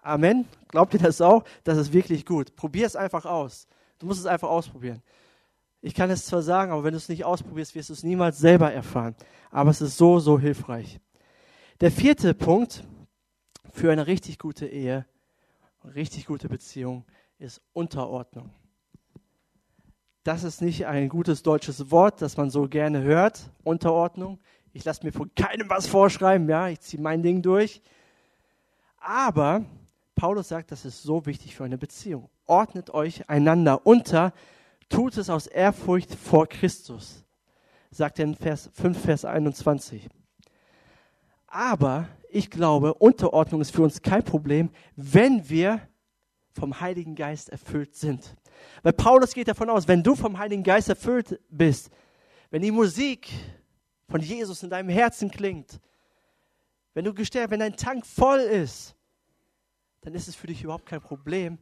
[0.00, 0.46] Amen.
[0.68, 1.44] Glaubt ihr das auch?
[1.64, 2.54] Das ist wirklich gut.
[2.54, 3.66] Probier es einfach aus.
[3.98, 5.02] Du musst es einfach ausprobieren.
[5.80, 8.38] Ich kann es zwar sagen, aber wenn du es nicht ausprobierst, wirst du es niemals
[8.38, 9.14] selber erfahren.
[9.50, 11.00] Aber es ist so, so hilfreich.
[11.80, 12.84] Der vierte Punkt
[13.72, 15.06] für eine richtig gute Ehe,
[15.82, 17.04] eine richtig gute Beziehung
[17.38, 18.50] ist Unterordnung.
[20.24, 23.50] Das ist nicht ein gutes deutsches Wort, das man so gerne hört.
[23.62, 24.40] Unterordnung.
[24.72, 27.80] Ich lasse mir von keinem was vorschreiben, ja, ich ziehe mein Ding durch.
[28.96, 29.64] Aber
[30.16, 32.28] Paulus sagt, das ist so wichtig für eine Beziehung.
[32.46, 34.32] Ordnet euch einander unter,
[34.88, 37.24] tut es aus Ehrfurcht vor Christus,
[37.90, 40.08] sagt er in Vers 5, Vers 21.
[41.46, 45.80] Aber ich glaube, Unterordnung ist für uns kein Problem, wenn wir
[46.52, 48.36] vom Heiligen Geist erfüllt sind.
[48.82, 51.90] Weil Paulus geht davon aus, wenn du vom Heiligen Geist erfüllt bist,
[52.50, 53.28] wenn die Musik
[54.08, 55.80] von Jesus in deinem Herzen klingt,
[56.94, 58.94] wenn du gestärkt, wenn dein Tank voll ist,
[60.00, 61.58] dann ist es für dich überhaupt kein Problem,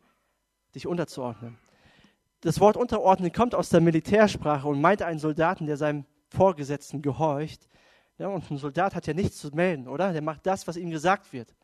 [0.74, 1.58] dich unterzuordnen.
[2.44, 7.70] Das Wort unterordnen kommt aus der Militärsprache und meint einen Soldaten, der seinem Vorgesetzten gehorcht.
[8.18, 10.12] Ja, und ein Soldat hat ja nichts zu melden, oder?
[10.12, 11.54] Der macht das, was ihm gesagt wird.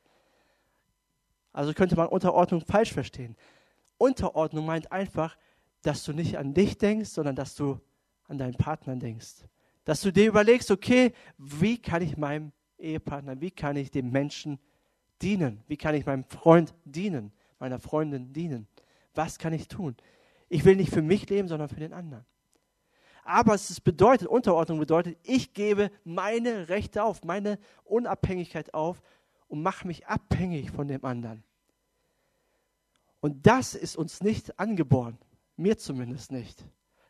[1.53, 3.37] Also könnte man Unterordnung falsch verstehen.
[3.99, 5.37] Unterordnung meint einfach,
[5.83, 7.79] dass du nicht an dich denkst, sondern dass du
[8.27, 9.45] an deinen Partner denkst.
[9.85, 14.59] Dass du dir überlegst, okay, wie kann ich meinem Ehepartner, wie kann ich dem Menschen
[15.21, 15.63] dienen?
[15.67, 18.67] Wie kann ich meinem Freund dienen, meiner Freundin dienen?
[19.15, 19.95] Was kann ich tun?
[20.51, 22.27] Ich will nicht für mich leben, sondern für den anderen.
[23.25, 29.01] Aber es bedeutet, Unterordnung bedeutet, ich gebe meine Rechte auf, meine Unabhängigkeit auf
[29.47, 31.45] und mache mich abhängig von dem anderen.
[33.21, 35.19] Und das ist uns nicht angeboren,
[35.57, 36.65] mir zumindest nicht,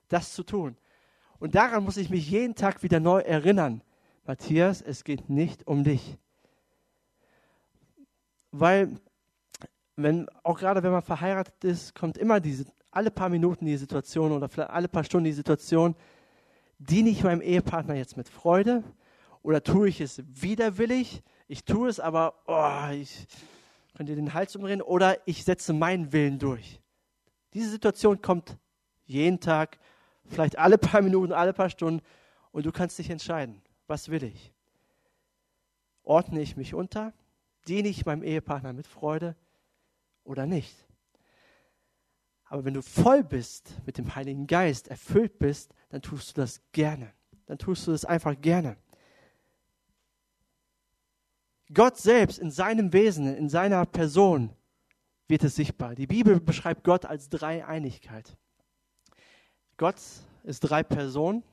[0.08, 0.76] das zu tun.
[1.38, 3.82] Und daran muss ich mich jeden Tag wieder neu erinnern.
[4.26, 6.18] Matthias, es geht nicht um dich.
[8.50, 9.00] Weil,
[9.96, 14.32] wenn, auch gerade wenn man verheiratet ist, kommt immer diese, alle paar Minuten die Situation
[14.32, 15.94] oder vielleicht alle paar Stunden die Situation,
[16.78, 18.82] diene ich meinem Ehepartner jetzt mit Freude
[19.42, 21.22] oder tue ich es widerwillig?
[21.46, 23.26] Ich tue es, aber oh, ich
[23.94, 26.80] könnte den Hals umdrehen oder ich setze meinen Willen durch.
[27.54, 28.56] Diese Situation kommt
[29.04, 29.78] jeden Tag,
[30.24, 32.02] vielleicht alle paar Minuten, alle paar Stunden
[32.52, 34.52] und du kannst dich entscheiden, was will ich?
[36.02, 37.12] Ordne ich mich unter?
[37.68, 39.36] Diene ich meinem Ehepartner mit Freude
[40.24, 40.74] oder nicht?
[42.50, 46.60] Aber wenn du voll bist mit dem Heiligen Geist, erfüllt bist, dann tust du das
[46.72, 47.12] gerne.
[47.46, 48.76] Dann tust du das einfach gerne.
[51.72, 54.50] Gott selbst in seinem Wesen, in seiner Person
[55.28, 55.94] wird es sichtbar.
[55.94, 58.36] Die Bibel beschreibt Gott als Dreieinigkeit.
[59.76, 60.00] Gott
[60.42, 61.44] ist drei Personen,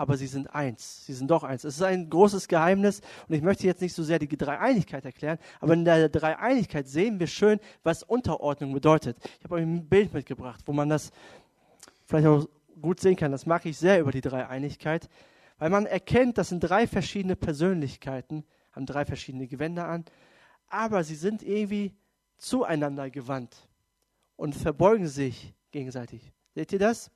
[0.00, 1.04] aber sie sind eins.
[1.04, 1.62] Sie sind doch eins.
[1.62, 5.36] Es ist ein großes Geheimnis und ich möchte jetzt nicht so sehr die Dreieinigkeit erklären,
[5.60, 9.18] aber in der Dreieinigkeit sehen wir schön, was Unterordnung bedeutet.
[9.36, 11.10] Ich habe euch ein Bild mitgebracht, wo man das
[12.06, 12.48] vielleicht auch
[12.80, 13.30] gut sehen kann.
[13.30, 15.10] Das mag ich sehr über die Dreieinigkeit,
[15.58, 20.06] weil man erkennt, das sind drei verschiedene Persönlichkeiten, haben drei verschiedene Gewänder an,
[20.68, 21.94] aber sie sind irgendwie
[22.38, 23.68] zueinander gewandt
[24.36, 26.32] und verbeugen sich gegenseitig.
[26.54, 27.10] Seht ihr das?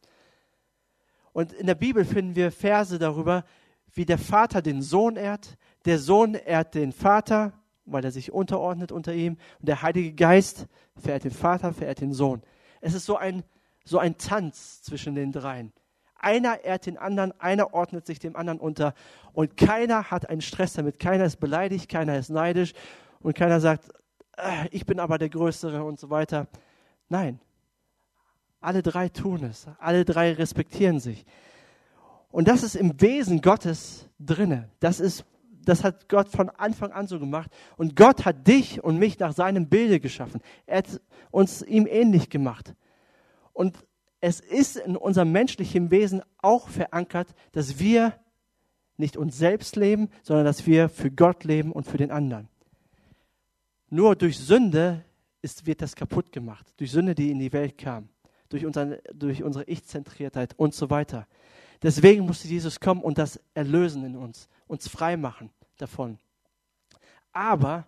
[1.34, 3.44] Und in der Bibel finden wir Verse darüber,
[3.92, 7.52] wie der Vater den Sohn ehrt, der Sohn ehrt den Vater,
[7.84, 12.12] weil er sich unterordnet unter ihm, und der Heilige Geist verehrt den Vater, verehrt den
[12.12, 12.40] Sohn.
[12.80, 13.42] Es ist so ein,
[13.84, 15.72] so ein Tanz zwischen den dreien.
[16.14, 18.94] Einer ehrt den anderen, einer ordnet sich dem anderen unter
[19.32, 21.00] und keiner hat einen Stress damit.
[21.00, 22.74] Keiner ist beleidigt, keiner ist neidisch
[23.18, 23.88] und keiner sagt,
[24.36, 26.46] äh, ich bin aber der Größere und so weiter.
[27.08, 27.40] Nein,
[28.64, 31.24] alle drei tun es, alle drei respektieren sich.
[32.30, 34.68] Und das ist im Wesen Gottes drinne.
[34.80, 35.24] Das ist
[35.64, 37.50] das hat Gott von Anfang an so gemacht.
[37.76, 40.40] Und Gott hat dich und mich nach seinem Bilde geschaffen.
[40.66, 41.00] Er hat
[41.30, 42.74] uns ihm ähnlich gemacht.
[43.52, 43.78] Und
[44.20, 48.14] es ist in unserem menschlichen Wesen auch verankert, dass wir
[48.96, 52.48] nicht uns selbst leben, sondern dass wir für Gott leben und für den anderen.
[53.90, 55.04] Nur durch Sünde
[55.42, 56.72] ist, wird das kaputt gemacht.
[56.76, 58.08] Durch Sünde, die in die Welt kam.
[58.48, 61.26] Durch, unseren, durch unsere Ich-Zentriertheit und so weiter.
[61.82, 66.18] Deswegen musste Jesus kommen und das erlösen in uns, uns frei machen davon.
[67.32, 67.86] Aber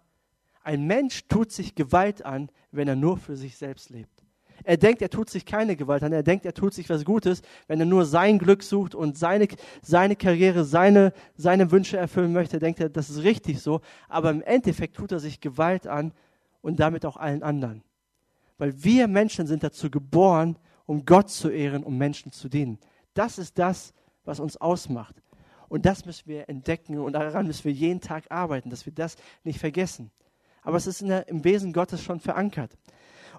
[0.65, 4.27] ein Mensch tut sich Gewalt an, wenn er nur für sich selbst lebt.
[4.65, 6.13] Er denkt, er tut sich keine Gewalt an.
[6.13, 9.47] Er denkt, er tut sich was Gutes, wenn er nur sein Glück sucht und seine,
[9.83, 12.59] seine Karriere, seine, seine Wünsche erfüllen möchte.
[12.59, 13.81] Denkt er, das ist richtig so.
[14.09, 16.13] Aber im Endeffekt tut er sich Gewalt an
[16.63, 17.83] und damit auch allen anderen.
[18.59, 22.79] Weil wir Menschen sind dazu geboren, um Gott zu ehren, um Menschen zu dienen.
[23.15, 23.93] Das ist das,
[24.25, 25.17] was uns ausmacht.
[25.69, 29.17] Und das müssen wir entdecken und daran müssen wir jeden Tag arbeiten, dass wir das
[29.43, 30.11] nicht vergessen.
[30.63, 32.77] Aber es ist der, im Wesen Gottes schon verankert.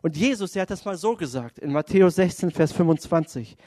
[0.01, 3.57] Und Jesus, der hat das mal so gesagt in Matthäus 16, Vers 25.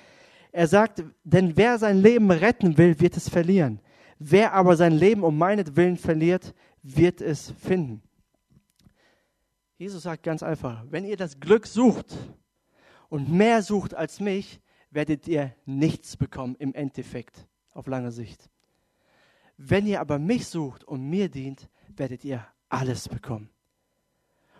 [0.53, 3.81] Er sagt, denn wer sein Leben retten will, wird es verlieren.
[4.19, 8.03] Wer aber sein Leben um meinetwillen verliert, wird es finden.
[9.81, 12.15] Jesus sagt ganz einfach, wenn ihr das Glück sucht
[13.09, 18.51] und mehr sucht als mich, werdet ihr nichts bekommen im Endeffekt auf lange Sicht.
[19.57, 23.49] Wenn ihr aber mich sucht und mir dient, werdet ihr alles bekommen.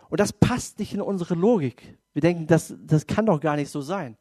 [0.09, 1.99] Und das passt nicht in unsere Logik.
[2.13, 4.17] Wir denken, das, das kann doch gar nicht so sein.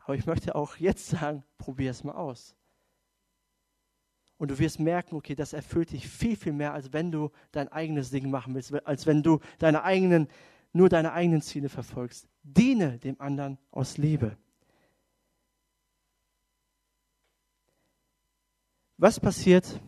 [0.00, 2.56] Aber ich möchte auch jetzt sagen, probier es mal aus.
[4.40, 7.68] Und du wirst merken, okay, das erfüllt dich viel, viel mehr, als wenn du dein
[7.68, 10.28] eigenes Ding machen willst, als wenn du deine eigenen,
[10.72, 12.26] nur deine eigenen Ziele verfolgst.
[12.42, 14.38] Diene dem anderen aus Liebe.
[18.96, 19.78] Was passiert,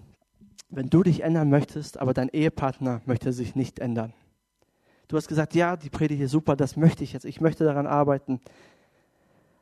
[0.68, 4.12] wenn du dich ändern möchtest, aber dein Ehepartner möchte sich nicht ändern?
[5.08, 7.86] Du hast gesagt, ja, die Predigt ist super, das möchte ich jetzt, ich möchte daran
[7.86, 8.38] arbeiten.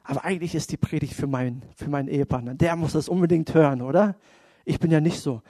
[0.02, 2.54] Aber eigentlich ist die Predigt für, mein, für meinen Ehepartner.
[2.54, 4.16] Der muss das unbedingt hören, oder?
[4.64, 5.42] Ich bin ja nicht so.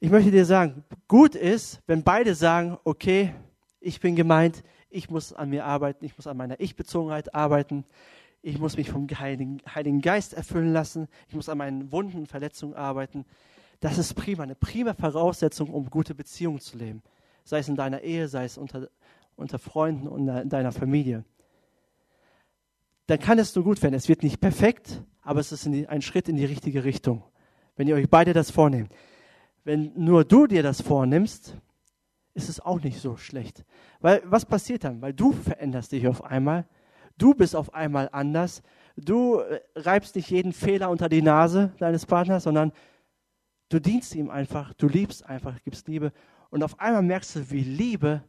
[0.00, 3.34] Ich möchte dir sagen, gut ist, wenn beide sagen, okay,
[3.80, 7.84] ich bin gemeint, ich muss an mir arbeiten, ich muss an meiner Ich-Bezogenheit arbeiten,
[8.42, 13.24] ich muss mich vom Heiligen, Geist erfüllen lassen, ich muss an meinen Wunden, Verletzungen arbeiten.
[13.80, 17.02] Das ist prima, eine prima Voraussetzung, um gute Beziehungen zu leben.
[17.44, 18.88] Sei es in deiner Ehe, sei es unter,
[19.36, 21.24] unter Freunden und in deiner Familie.
[23.06, 23.94] Dann kann es nur gut werden.
[23.94, 27.22] Es wird nicht perfekt, aber es ist die, ein Schritt in die richtige Richtung.
[27.76, 28.92] Wenn ihr euch beide das vornehmt.
[29.64, 31.56] Wenn nur du dir das vornimmst,
[32.34, 33.64] ist es auch nicht so schlecht.
[34.00, 35.00] Weil was passiert dann?
[35.02, 36.66] Weil du veränderst dich auf einmal.
[37.18, 38.62] Du bist auf einmal anders.
[38.96, 42.72] Du äh, reibst nicht jeden Fehler unter die Nase deines Partners, sondern
[43.68, 46.12] du dienst ihm einfach, du liebst einfach, gibst Liebe.
[46.50, 48.22] Und auf einmal merkst du, wie Liebe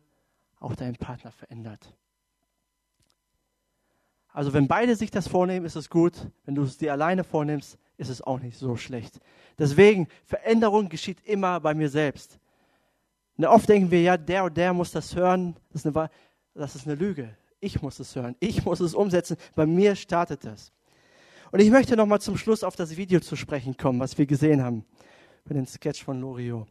[0.59, 1.95] auch deinen Partner verändert.
[4.29, 6.13] Also wenn beide sich das vornehmen, ist es gut.
[6.45, 9.19] Wenn du es dir alleine vornimmst, ist es auch nicht so schlecht.
[9.57, 12.39] Deswegen, Veränderung geschieht immer bei mir selbst.
[13.37, 15.55] Und oft denken wir, ja, der und der muss das hören.
[15.71, 16.09] Das ist, eine,
[16.53, 17.35] das ist eine Lüge.
[17.59, 18.35] Ich muss es hören.
[18.39, 19.37] Ich muss es umsetzen.
[19.55, 20.71] Bei mir startet das.
[21.51, 24.63] Und ich möchte nochmal zum Schluss auf das Video zu sprechen kommen, was wir gesehen
[24.63, 24.85] haben.
[25.45, 26.67] Bei dem Sketch von Loriot.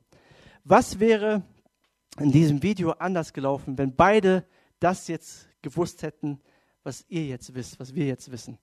[0.64, 1.42] Was wäre
[2.18, 4.44] in diesem Video anders gelaufen, wenn beide
[4.80, 6.40] das jetzt gewusst hätten,
[6.82, 8.58] was ihr jetzt wisst, was wir jetzt wissen?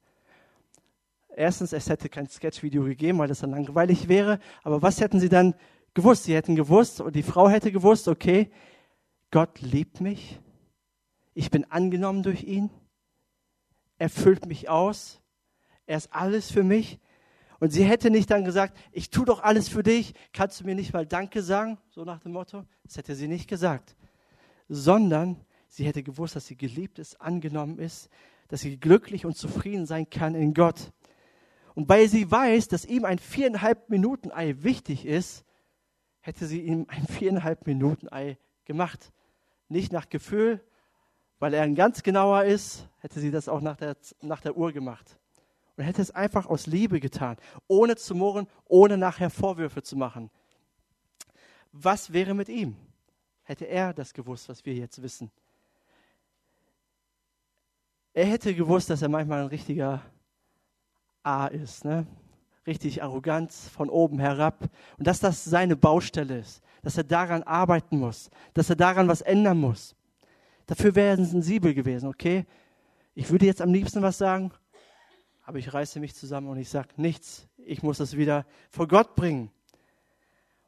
[1.40, 4.40] Erstens, es hätte kein Sketch-Video gegeben, weil das dann langweilig wäre.
[4.62, 5.56] Aber was hätten sie dann
[5.94, 6.26] gewusst.
[6.26, 8.52] Sie hätten gewusst und die Frau hätte gewusst, okay,
[9.32, 10.38] Gott liebt mich.
[11.34, 12.70] Ich bin angenommen durch ihn.
[13.98, 15.22] Er füllt mich aus.
[15.86, 17.00] Er ist alles für mich.
[17.62, 20.76] Und sie hätte nicht dann gesagt, ich tue doch alles für dich, kannst du mir
[20.76, 21.78] nicht mal Danke sagen?
[21.90, 22.66] So nach dem Motto.
[22.84, 23.96] Das hätte sie nicht gesagt.
[24.68, 25.38] Sondern
[25.70, 28.10] sie hätte gewusst, dass sie geliebt ist, angenommen ist,
[28.50, 30.92] dass sie glücklich und zufrieden sein kann in Gott.
[31.76, 35.46] Und weil sie weiß, dass ihm ein viereinhalb Minuten Ei wichtig ist,
[36.22, 39.12] hätte sie ihm ein viereinhalb Minuten Ei gemacht.
[39.68, 40.64] Nicht nach Gefühl,
[41.40, 44.72] weil er ein ganz genauer ist, hätte sie das auch nach der, nach der Uhr
[44.72, 45.18] gemacht.
[45.78, 50.30] Und hätte es einfach aus Liebe getan, ohne zu murren, ohne nachher Vorwürfe zu machen.
[51.72, 52.76] Was wäre mit ihm?
[53.44, 55.32] Hätte er das gewusst, was wir jetzt wissen?
[58.14, 60.02] Er hätte gewusst, dass er manchmal ein richtiger
[61.24, 61.86] A ist.
[61.86, 62.06] Ne?
[62.70, 67.98] richtig arrogant von oben herab und dass das seine Baustelle ist, dass er daran arbeiten
[67.98, 69.96] muss, dass er daran was ändern muss.
[70.68, 72.46] Dafür wäre er sensibel gewesen, okay?
[73.16, 74.52] Ich würde jetzt am liebsten was sagen,
[75.44, 77.48] aber ich reiße mich zusammen und ich sage nichts.
[77.58, 79.50] Ich muss es wieder vor Gott bringen.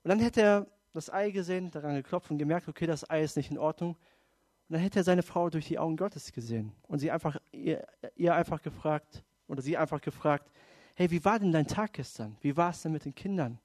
[0.04, 3.38] Und dann hätte er das Ei gesehen, daran geklopft und gemerkt, okay, das Ei ist
[3.38, 3.92] nicht in Ordnung.
[3.92, 7.86] Und dann hätte er seine Frau durch die Augen Gottes gesehen und sie einfach, ihr,
[8.16, 10.50] ihr einfach gefragt, oder sie einfach gefragt,
[10.96, 12.38] hey, wie war denn dein Tag gestern?
[12.40, 13.60] Wie war es denn mit den Kindern?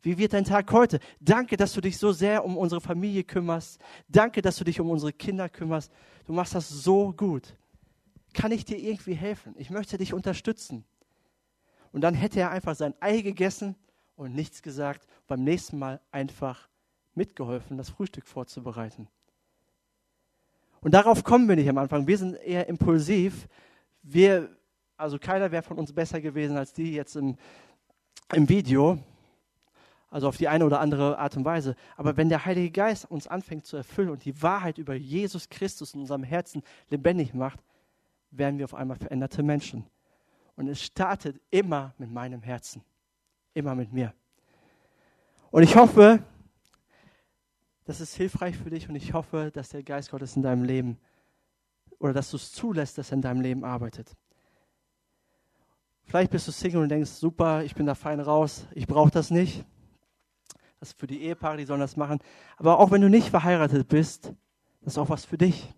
[0.00, 1.00] Wie wird dein Tag heute?
[1.20, 3.78] Danke, dass du dich so sehr um unsere Familie kümmerst.
[4.08, 5.92] Danke, dass du dich um unsere Kinder kümmerst.
[6.24, 7.54] Du machst das so gut.
[8.32, 9.54] Kann ich dir irgendwie helfen?
[9.58, 10.84] Ich möchte dich unterstützen.
[11.92, 13.74] Und dann hätte er einfach sein Ei gegessen
[14.16, 15.06] und nichts gesagt.
[15.26, 16.70] Beim nächsten Mal einfach
[17.14, 19.08] mitgeholfen, das Frühstück vorzubereiten.
[20.80, 22.06] Und darauf kommen wir nicht am Anfang.
[22.06, 23.46] Wir sind eher impulsiv.
[24.02, 24.57] Wir
[24.98, 27.36] also keiner wäre von uns besser gewesen als die jetzt im,
[28.34, 28.98] im Video.
[30.10, 31.76] Also auf die eine oder andere Art und Weise.
[31.96, 35.94] Aber wenn der Heilige Geist uns anfängt zu erfüllen und die Wahrheit über Jesus Christus
[35.94, 37.60] in unserem Herzen lebendig macht,
[38.30, 39.84] werden wir auf einmal veränderte Menschen.
[40.56, 42.82] Und es startet immer mit meinem Herzen.
[43.54, 44.14] Immer mit mir.
[45.50, 46.22] Und ich hoffe,
[47.84, 50.98] das ist hilfreich für dich und ich hoffe, dass der Geist Gottes in deinem Leben
[51.98, 54.16] oder dass du es zulässt, dass er in deinem Leben arbeitet.
[56.08, 59.30] Vielleicht bist du Single und denkst, super, ich bin da fein raus, ich brauche das
[59.30, 59.66] nicht.
[60.80, 62.20] Das ist für die Ehepaare, die sollen das machen.
[62.56, 64.32] Aber auch wenn du nicht verheiratet bist,
[64.80, 65.74] das ist auch was für dich.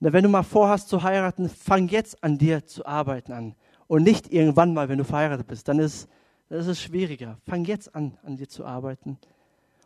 [0.00, 3.54] wenn du mal vorhast zu heiraten, fang jetzt an dir zu arbeiten an.
[3.88, 5.68] Und nicht irgendwann mal, wenn du verheiratet bist.
[5.68, 6.08] Dann ist,
[6.48, 7.36] dann ist es schwieriger.
[7.46, 9.18] Fang jetzt an, an dir zu arbeiten.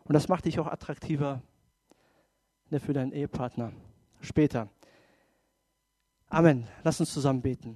[0.05, 1.41] Und das macht dich auch attraktiver
[2.69, 3.73] ne, für deinen Ehepartner.
[4.21, 4.69] Später.
[6.29, 6.67] Amen.
[6.83, 7.75] Lass uns zusammen beten.